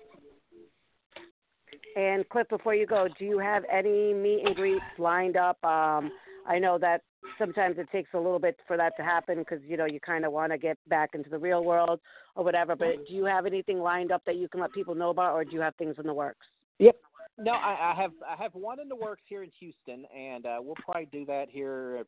[1.97, 5.63] And Cliff, before you go, do you have any meet and greets lined up?
[5.65, 6.11] Um,
[6.47, 7.03] I know that
[7.39, 10.25] sometimes it takes a little bit for that to happen because you know you kind
[10.25, 12.01] of want to get back into the real world
[12.37, 12.77] or whatever.
[12.77, 15.45] But do you have anything lined up that you can let people know about, or
[15.45, 16.47] do you have things in the works?
[16.79, 16.97] Yep.
[17.39, 20.59] No, I, I have I have one in the works here in Houston, and uh,
[20.61, 22.05] we'll probably do that here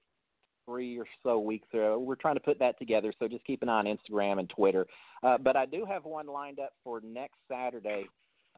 [0.64, 1.66] three or so weeks.
[1.74, 4.50] Uh, we're trying to put that together, so just keep an eye on Instagram and
[4.50, 4.86] Twitter.
[5.22, 8.04] Uh, but I do have one lined up for next Saturday,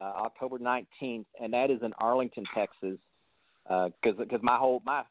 [0.01, 2.99] uh, October 19th, and that is in Arlington, Texas.
[3.65, 5.03] Because because my whole my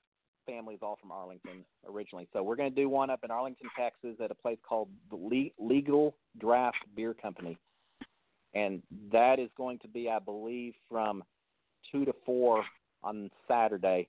[0.47, 3.69] family is all from Arlington originally, so we're going to do one up in Arlington,
[3.77, 7.57] Texas, at a place called the Le- Legal Draft Beer Company,
[8.55, 8.81] and
[9.11, 11.23] that is going to be, I believe, from
[11.91, 12.63] two to four
[13.03, 14.07] on Saturday.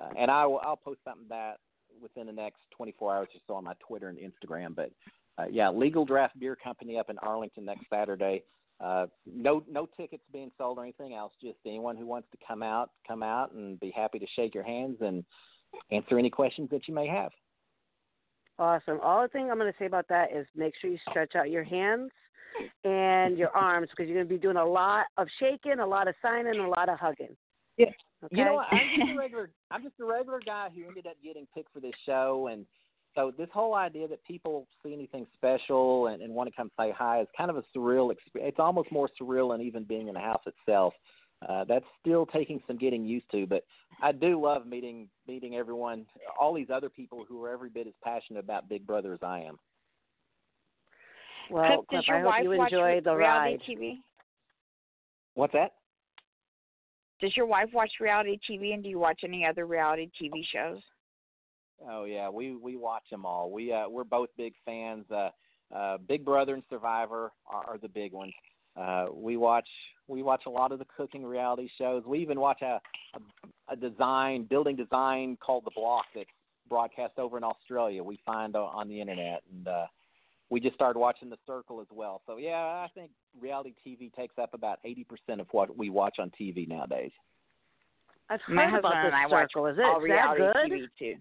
[0.00, 1.58] Uh, and I will I'll post something that
[2.00, 4.74] within the next 24 hours or so on my Twitter and Instagram.
[4.74, 4.90] But
[5.38, 8.42] uh, yeah, Legal Draft Beer Company up in Arlington next Saturday.
[8.80, 11.32] Uh, no no tickets being sold or anything else.
[11.42, 14.64] Just anyone who wants to come out, come out and be happy to shake your
[14.64, 15.24] hands and
[15.90, 17.30] answer any questions that you may have.
[18.58, 19.00] Awesome.
[19.02, 21.50] All the thing I'm going to say about that is make sure you stretch out
[21.50, 22.10] your hands
[22.84, 26.08] and your arms because you're going to be doing a lot of shaking, a lot
[26.08, 27.36] of signing, a lot of hugging.
[27.78, 27.86] Yeah.
[28.24, 28.36] Okay?
[28.36, 28.66] You know what?
[28.70, 29.50] I'm just a regular.
[29.70, 32.66] I'm just a regular guy who ended up getting picked for this show, and
[33.14, 36.92] so this whole idea that people see anything special and, and want to come say
[36.96, 38.52] hi is kind of a surreal experience.
[38.52, 40.92] It's almost more surreal than even being in the house itself.
[41.48, 43.64] Uh, that's still taking some getting used to, but
[44.02, 46.04] I do love meeting meeting everyone,
[46.38, 49.40] all these other people who are every bit as passionate about Big Brother as I
[49.40, 49.58] am.
[51.50, 53.78] Well, Cliff, does Cliff, your I hope wife you watch enjoy re- the reality ride.
[53.78, 53.98] TV?
[55.34, 55.72] What's that?
[57.22, 60.80] Does your wife watch reality TV, and do you watch any other reality TV shows?
[61.88, 63.50] Oh yeah, we we watch them all.
[63.50, 65.06] We uh, we're both big fans.
[65.10, 65.30] Uh,
[65.74, 68.32] uh, Big Brother and Survivor are, are the big ones.
[68.76, 69.68] Uh, we watch
[70.08, 72.04] we watch a lot of the cooking reality shows.
[72.06, 72.80] We even watch a,
[73.14, 76.28] a a design building design called The Block that's
[76.68, 78.02] broadcast over in Australia.
[78.02, 79.86] We find on, on the internet, and uh,
[80.50, 82.22] we just started watching The Circle as well.
[82.26, 83.10] So yeah, I think
[83.40, 87.12] reality TV takes up about eighty percent of what we watch on TV nowadays.
[88.28, 89.66] I've My heard about husband this and I watch circle.
[89.66, 90.72] Is it all is that reality good?
[90.72, 91.20] TV too.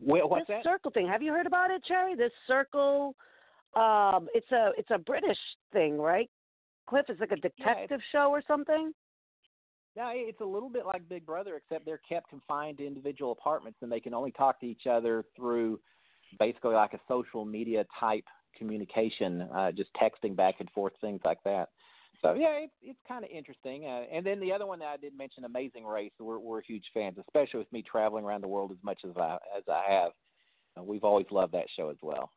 [0.00, 0.70] Wait, what's this that?
[0.70, 1.08] circle thing.
[1.08, 2.14] Have you heard about it, Cherry?
[2.14, 3.14] This circle.
[3.74, 5.38] Um, it's a it's a British
[5.72, 6.28] thing, right?
[6.88, 8.92] Cliff, it's like a detective show or something.
[9.96, 13.78] No, it's a little bit like Big Brother, except they're kept confined to individual apartments,
[13.82, 15.80] and they can only talk to each other through
[16.38, 18.24] basically like a social media type
[18.56, 21.68] communication, uh, just texting back and forth, things like that.
[22.22, 23.84] So yeah, it's it's kind of interesting.
[23.84, 26.84] Uh, and then the other one that I did mention, Amazing Race, we're we're huge
[26.92, 30.12] fans, especially with me traveling around the world as much as I as I have.
[30.76, 32.30] Uh, we've always loved that show as well.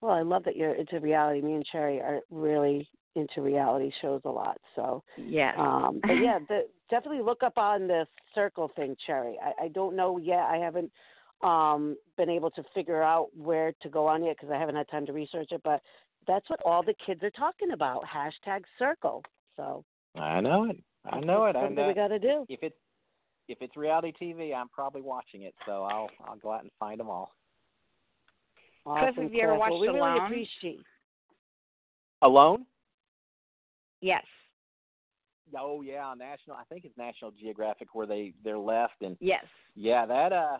[0.00, 0.06] Huh.
[0.06, 1.40] Well, I love that you're into reality.
[1.40, 4.58] Me and Cherry are really into reality shows a lot.
[4.74, 9.38] So yeah, Um, but yeah, the, definitely look up on the circle thing, Cherry.
[9.42, 10.40] I, I don't know yet.
[10.40, 10.90] I haven't
[11.42, 14.88] um, been able to figure out where to go on yet because I haven't had
[14.88, 15.62] time to research it.
[15.64, 15.80] But
[16.26, 18.04] that's what all the kids are talking about.
[18.04, 19.22] Hashtag circle.
[19.56, 19.84] So
[20.14, 20.76] I know it.
[21.10, 21.54] I know it.
[21.54, 21.88] that's I know.
[21.88, 22.44] we got to do.
[22.48, 22.76] If it's
[23.48, 25.54] if it's reality TV, I'm probably watching it.
[25.64, 27.32] So I'll I'll go out and find them all.
[28.86, 30.26] Awesome, have you ever watched well, we really Alone?
[30.26, 30.80] appreciate.
[32.22, 32.66] Alone?
[34.00, 34.24] Yes.
[35.56, 36.56] Oh yeah, national.
[36.56, 39.44] I think it's National Geographic where they they're left and Yes.
[39.74, 40.58] yeah, that uh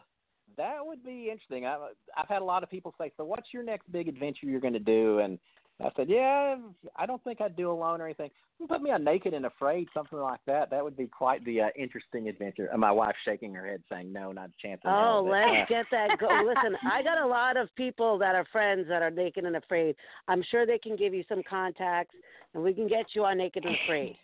[0.56, 1.66] that would be interesting.
[1.66, 1.80] I've
[2.16, 4.72] I've had a lot of people say, so what's your next big adventure you're going
[4.72, 5.18] to do?
[5.20, 5.38] And
[5.82, 6.56] I said, yeah,
[6.96, 8.30] I don't think I'd do alone or anything.
[8.66, 10.70] Put me on Naked and Afraid, something like that.
[10.70, 12.70] That would be quite the uh, interesting adventure.
[12.72, 14.80] And my wife shaking her head, saying, no, not a chance.
[14.86, 16.28] Oh, let's uh, get that go.
[16.46, 19.96] Listen, I got a lot of people that are friends that are naked and afraid.
[20.28, 22.14] I'm sure they can give you some contacts,
[22.54, 24.16] and we can get you on naked and afraid.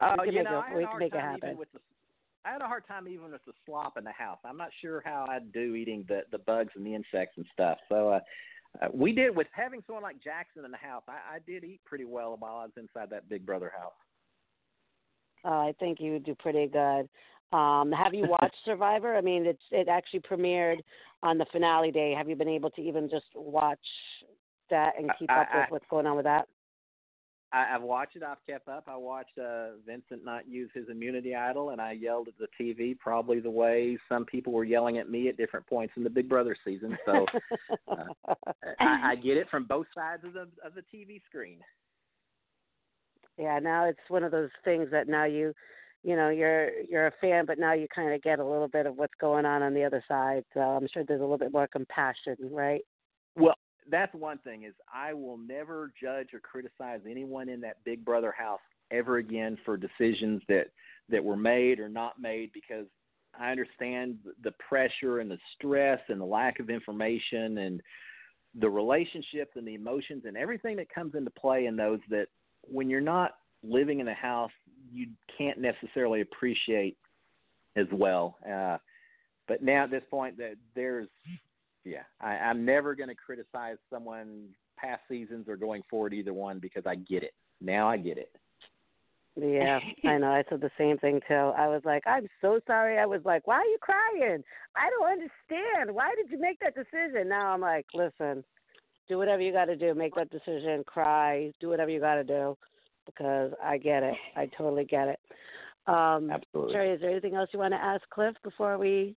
[0.00, 1.40] Oh, you know, had we a can make it happen.
[1.44, 1.80] even with the.
[2.44, 4.38] I had a hard time even with the slop in the house.
[4.44, 7.78] I'm not sure how I'd do eating the the bugs and the insects and stuff.
[7.88, 8.20] So uh,
[8.82, 11.02] uh, we did with having someone like Jackson in the house.
[11.08, 13.92] I, I did eat pretty well while I was inside that Big Brother house.
[15.44, 17.08] Uh, I think you would do pretty good.
[17.56, 19.14] Um, have you watched Survivor?
[19.14, 20.78] I mean, it's it actually premiered
[21.22, 22.14] on the finale day.
[22.16, 23.78] Have you been able to even just watch
[24.70, 26.48] that and keep I- up with I- what's going on with that?
[27.54, 28.22] I, I've watched it.
[28.24, 28.84] I've kept up.
[28.88, 32.98] I watched uh, Vincent not use his immunity idol, and I yelled at the TV
[32.98, 36.28] probably the way some people were yelling at me at different points in the Big
[36.28, 36.98] Brother season.
[37.06, 37.26] So
[37.88, 38.34] uh,
[38.80, 41.58] I, I get it from both sides of the of the TV screen.
[43.38, 45.54] yeah, now it's one of those things that now you
[46.02, 48.86] you know you're you're a fan, but now you kind of get a little bit
[48.86, 50.44] of what's going on on the other side.
[50.54, 52.82] So I'm sure there's a little bit more compassion, right?
[53.36, 53.54] Well,
[53.90, 58.34] that's one thing is I will never judge or criticize anyone in that Big Brother
[58.36, 58.60] house
[58.90, 60.68] ever again for decisions that
[61.10, 62.86] that were made or not made because
[63.38, 67.82] I understand the pressure and the stress and the lack of information and
[68.54, 72.28] the relationships and the emotions and everything that comes into play in those that
[72.62, 73.32] when you're not
[73.62, 74.52] living in the house
[74.92, 76.96] you can't necessarily appreciate
[77.76, 78.36] as well.
[78.48, 78.78] Uh,
[79.48, 81.08] but now at this point that there's
[81.84, 86.58] yeah, I, I'm never going to criticize someone past seasons or going forward either one
[86.58, 87.34] because I get it.
[87.60, 88.30] Now I get it.
[89.36, 90.30] Yeah, I know.
[90.30, 91.34] I said the same thing too.
[91.34, 92.98] I was like, I'm so sorry.
[92.98, 94.44] I was like, why are you crying?
[94.76, 95.92] I don't understand.
[95.92, 97.28] Why did you make that decision?
[97.28, 98.44] Now I'm like, listen,
[99.08, 99.92] do whatever you got to do.
[99.92, 100.84] Make that decision.
[100.86, 101.52] Cry.
[101.60, 102.56] Do whatever you got to do,
[103.06, 104.14] because I get it.
[104.36, 105.18] I totally get it.
[105.88, 106.72] Um, Absolutely.
[106.72, 109.16] Cherry, is there anything else you want to ask Cliff before we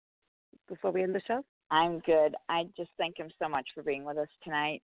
[0.68, 1.44] before we end the show?
[1.72, 2.36] I'm good.
[2.50, 4.82] I just thank him so much for being with us tonight.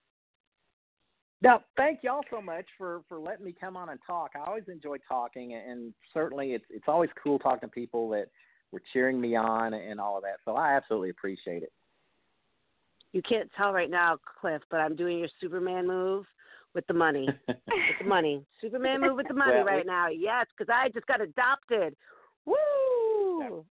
[1.41, 4.31] No, thank y'all so much for for letting me come on and talk.
[4.35, 8.27] I always enjoy talking, and certainly it's it's always cool talking to people that
[8.71, 10.37] were cheering me on and all of that.
[10.45, 11.71] So I absolutely appreciate it.
[13.11, 16.25] You can't tell right now, Cliff, but I'm doing your Superman move
[16.73, 17.27] with the money.
[17.47, 17.57] with
[17.99, 18.43] the money.
[18.61, 20.07] Superman move with the money Well, we- right now.
[20.07, 21.95] Yes, because I just got adopted.
[22.45, 22.55] Woo!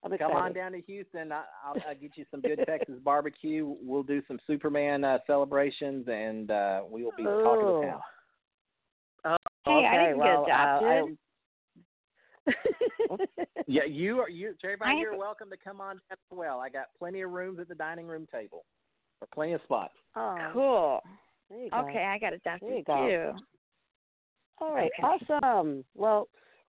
[0.03, 0.33] I'm excited.
[0.33, 1.31] Come on down to Houston.
[1.31, 3.75] I, I'll, I'll get you some good Texas barbecue.
[3.81, 8.01] We'll do some Superman uh, celebrations, and uh, we will be talking to town.
[9.25, 11.17] Oh, Hey, I didn't well, get adopted.
[12.47, 13.15] I-
[13.67, 14.29] Yeah, you are.
[14.29, 16.59] You, everybody, you're welcome to come on down as well.
[16.59, 18.65] I got plenty of rooms at the dining room table,
[19.21, 19.93] or plenty of spots.
[20.15, 20.99] oh, Cool.
[21.49, 21.77] there you go.
[21.87, 23.07] Okay, I got There adopted you go.
[23.07, 23.43] too.
[24.59, 25.03] All right, Okay.
[25.31, 25.85] awesome.
[25.95, 26.27] Well,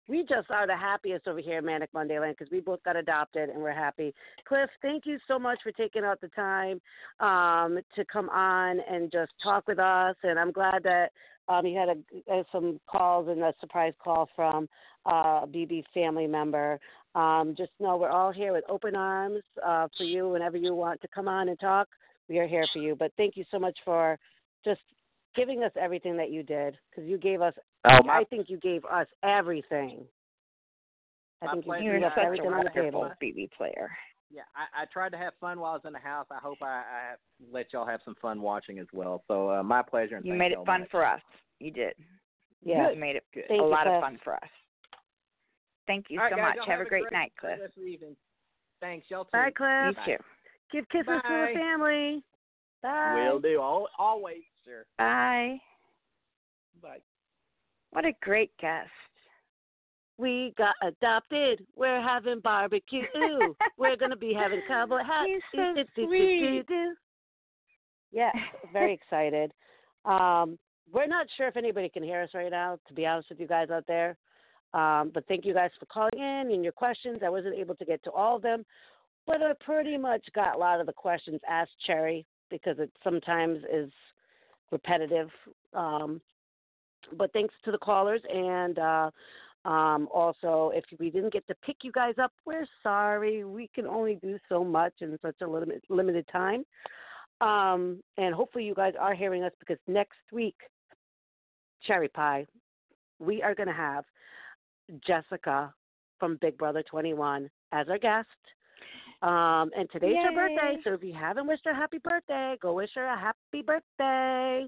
[0.08, 2.96] we just are the happiest over here at Manic Monday Land because we both got
[2.96, 4.14] adopted and we're happy.
[4.48, 6.82] Cliff, thank you so much for taking out the time
[7.20, 10.16] um, to come on and just talk with us.
[10.24, 11.12] And I'm glad that
[11.48, 14.68] um, you had a, uh, some calls and a surprise call from
[15.06, 16.80] uh, a BB family member.
[17.16, 21.02] Um, just know we're all here with open arms uh, for you whenever you want
[21.02, 21.88] to come on and talk.
[22.30, 22.96] We are here for you.
[22.96, 24.18] But thank you so much for
[24.64, 24.82] just
[25.36, 27.54] giving us everything that you did because you gave us
[27.90, 30.06] Oh, my, I think you gave us everything.
[31.42, 31.84] I My think pleasure.
[31.84, 33.10] you gave us everything on the table.
[33.22, 33.90] BB player.
[34.30, 36.28] yeah, I, I tried to have fun while I was in the house.
[36.30, 37.14] I hope I, I
[37.52, 39.24] let y'all have some fun watching as well.
[39.28, 40.16] So uh, my pleasure.
[40.18, 40.92] And You made it y'all fun much.
[40.92, 41.22] for us.
[41.60, 41.94] You did.
[42.64, 42.92] Yeah.
[42.92, 43.46] You made it Good.
[43.48, 44.50] Thank a you, lot of fun for us.
[45.88, 46.56] Thank you All right, so guys, much.
[46.68, 47.58] y'all Have, a great, night, Cliff.
[47.60, 48.16] rest evening.
[48.80, 49.30] Thanks, y'all too.
[49.34, 49.96] Bye, Cliff.
[50.08, 50.24] You too.
[50.72, 52.24] Give kisses to the family.
[52.84, 53.30] Bye.
[53.30, 53.60] Will do.
[53.62, 54.86] Al always, sure.
[54.98, 55.60] Bye.
[56.82, 57.02] Bye.
[57.92, 58.90] What a great guest.
[60.18, 61.66] We got adopted.
[61.76, 63.04] We're having barbecue.
[63.78, 65.28] We're gonna be having cowboy hats.
[65.28, 66.64] He's so do, sweet.
[66.68, 66.94] do.
[68.12, 68.32] Yeah,
[68.74, 69.52] very excited.
[70.06, 70.58] Um,
[70.92, 72.78] we're not sure if anybody can hear us right now.
[72.88, 74.18] To be honest with you guys out there,
[74.74, 77.20] um, but thank you guys for calling in and your questions.
[77.26, 78.66] I wasn't able to get to all of them,
[79.26, 83.60] but I pretty much got a lot of the questions asked Cherry because it sometimes
[83.74, 83.90] is
[84.72, 85.30] repetitive.
[85.74, 86.22] Um,
[87.18, 89.10] but thanks to the callers and uh,
[89.66, 93.44] um, also if we didn't get to pick you guys up, we're sorry.
[93.44, 96.64] We can only do so much in such a limit, limited time.
[97.42, 100.58] Um, and hopefully you guys are hearing us because next week,
[101.88, 102.46] Cherry Pie,
[103.20, 104.06] we are going to have
[105.06, 105.74] Jessica
[106.20, 108.28] from Big Brother 21 as our guest.
[109.22, 112.90] Um, and today's her birthday, so if you haven't wished her happy birthday, go wish
[112.96, 114.68] her a happy birthday.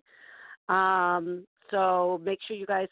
[0.70, 2.88] Um, so make sure you guys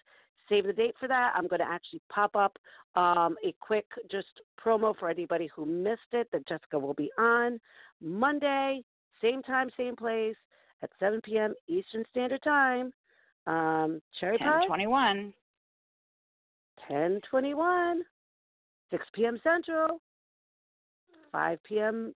[0.50, 1.34] save the date for that.
[1.36, 2.58] I'm going to actually pop up
[2.96, 4.28] um, a quick just
[4.64, 7.60] promo for anybody who missed it that Jessica will be on
[8.02, 8.84] Monday,
[9.22, 10.36] same time, same place
[10.82, 11.54] at 7 p.m.
[11.68, 12.92] Eastern Standard Time.
[13.48, 15.34] Um, Cherry Pie, 1021.
[16.88, 18.02] 1021,
[18.92, 19.40] 6 p.m.
[19.44, 20.02] Central,
[21.32, 22.14] 5 p.m.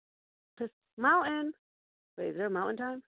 [0.98, 1.54] Mountain.
[2.18, 3.04] Wait, is there a Mountain Time?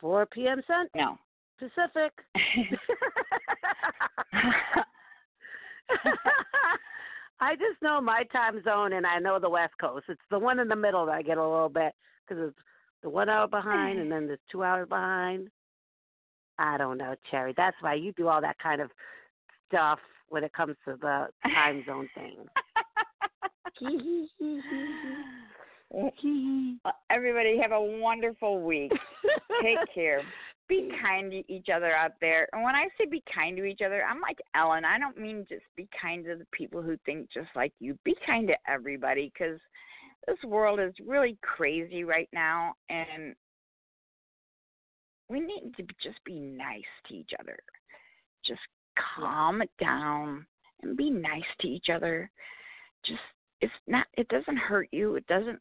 [0.00, 0.60] 4 p.m.
[0.66, 1.18] Cent- No.
[1.58, 2.12] Pacific.
[7.40, 10.06] I just know my time zone and I know the West Coast.
[10.08, 11.92] It's the one in the middle that I get a little bit
[12.26, 12.58] because it's
[13.02, 15.50] the one hour behind and then there's two hours behind.
[16.58, 17.54] I don't know, Cherry.
[17.56, 18.90] That's why you do all that kind of
[19.68, 19.98] stuff
[20.28, 22.36] when it comes to the time zone thing.
[27.10, 28.92] Everybody have a wonderful week.
[29.62, 30.22] Take care.
[30.68, 32.48] be kind to each other out there.
[32.52, 34.84] And when I say be kind to each other, I'm like Ellen.
[34.84, 37.98] I don't mean just be kind to the people who think just like you.
[38.04, 39.60] Be kind to everybody because
[40.26, 43.34] this world is really crazy right now, and
[45.28, 47.58] we need to just be nice to each other.
[48.46, 48.60] Just
[49.16, 50.46] calm it down
[50.82, 52.30] and be nice to each other.
[53.04, 53.20] Just
[53.60, 55.16] it's not it doesn't hurt you.
[55.16, 55.58] It doesn't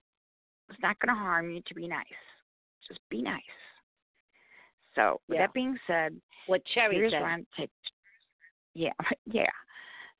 [0.69, 2.05] it's not going to harm you to be nice.
[2.87, 3.41] Just be nice.
[4.95, 5.47] So, with Yeah.
[5.47, 7.21] that being said, What Cherry here's said.
[7.21, 7.71] Ron to take.
[8.73, 8.91] Yeah,
[9.25, 9.49] yeah.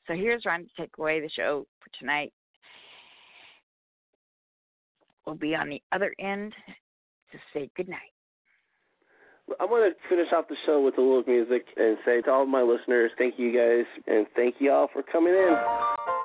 [0.07, 2.33] So here's Ron to take away the show for tonight.
[5.25, 6.53] We'll be on the other end
[7.31, 7.99] to say goodnight.
[9.59, 12.43] I want to finish off the show with a little music and say to all
[12.43, 16.22] of my listeners, thank you guys, and thank you all for coming in.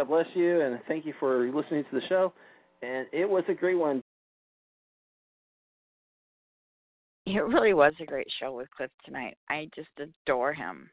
[0.00, 2.32] God bless you, and thank you for listening to the show.
[2.80, 4.02] And it was a great one.
[7.26, 9.36] It really was a great show with Cliff tonight.
[9.50, 10.88] I just adore him.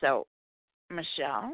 [0.00, 0.26] So,
[0.90, 1.52] Michelle,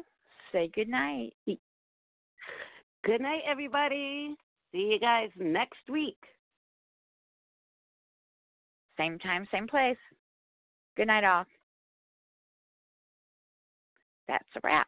[0.51, 1.35] say goodnight.
[1.45, 4.35] Good night, everybody.
[4.71, 6.17] See you guys next week.
[8.97, 9.97] Same time, same place.
[10.97, 11.45] Good night, all.
[14.27, 14.87] That's a wrap.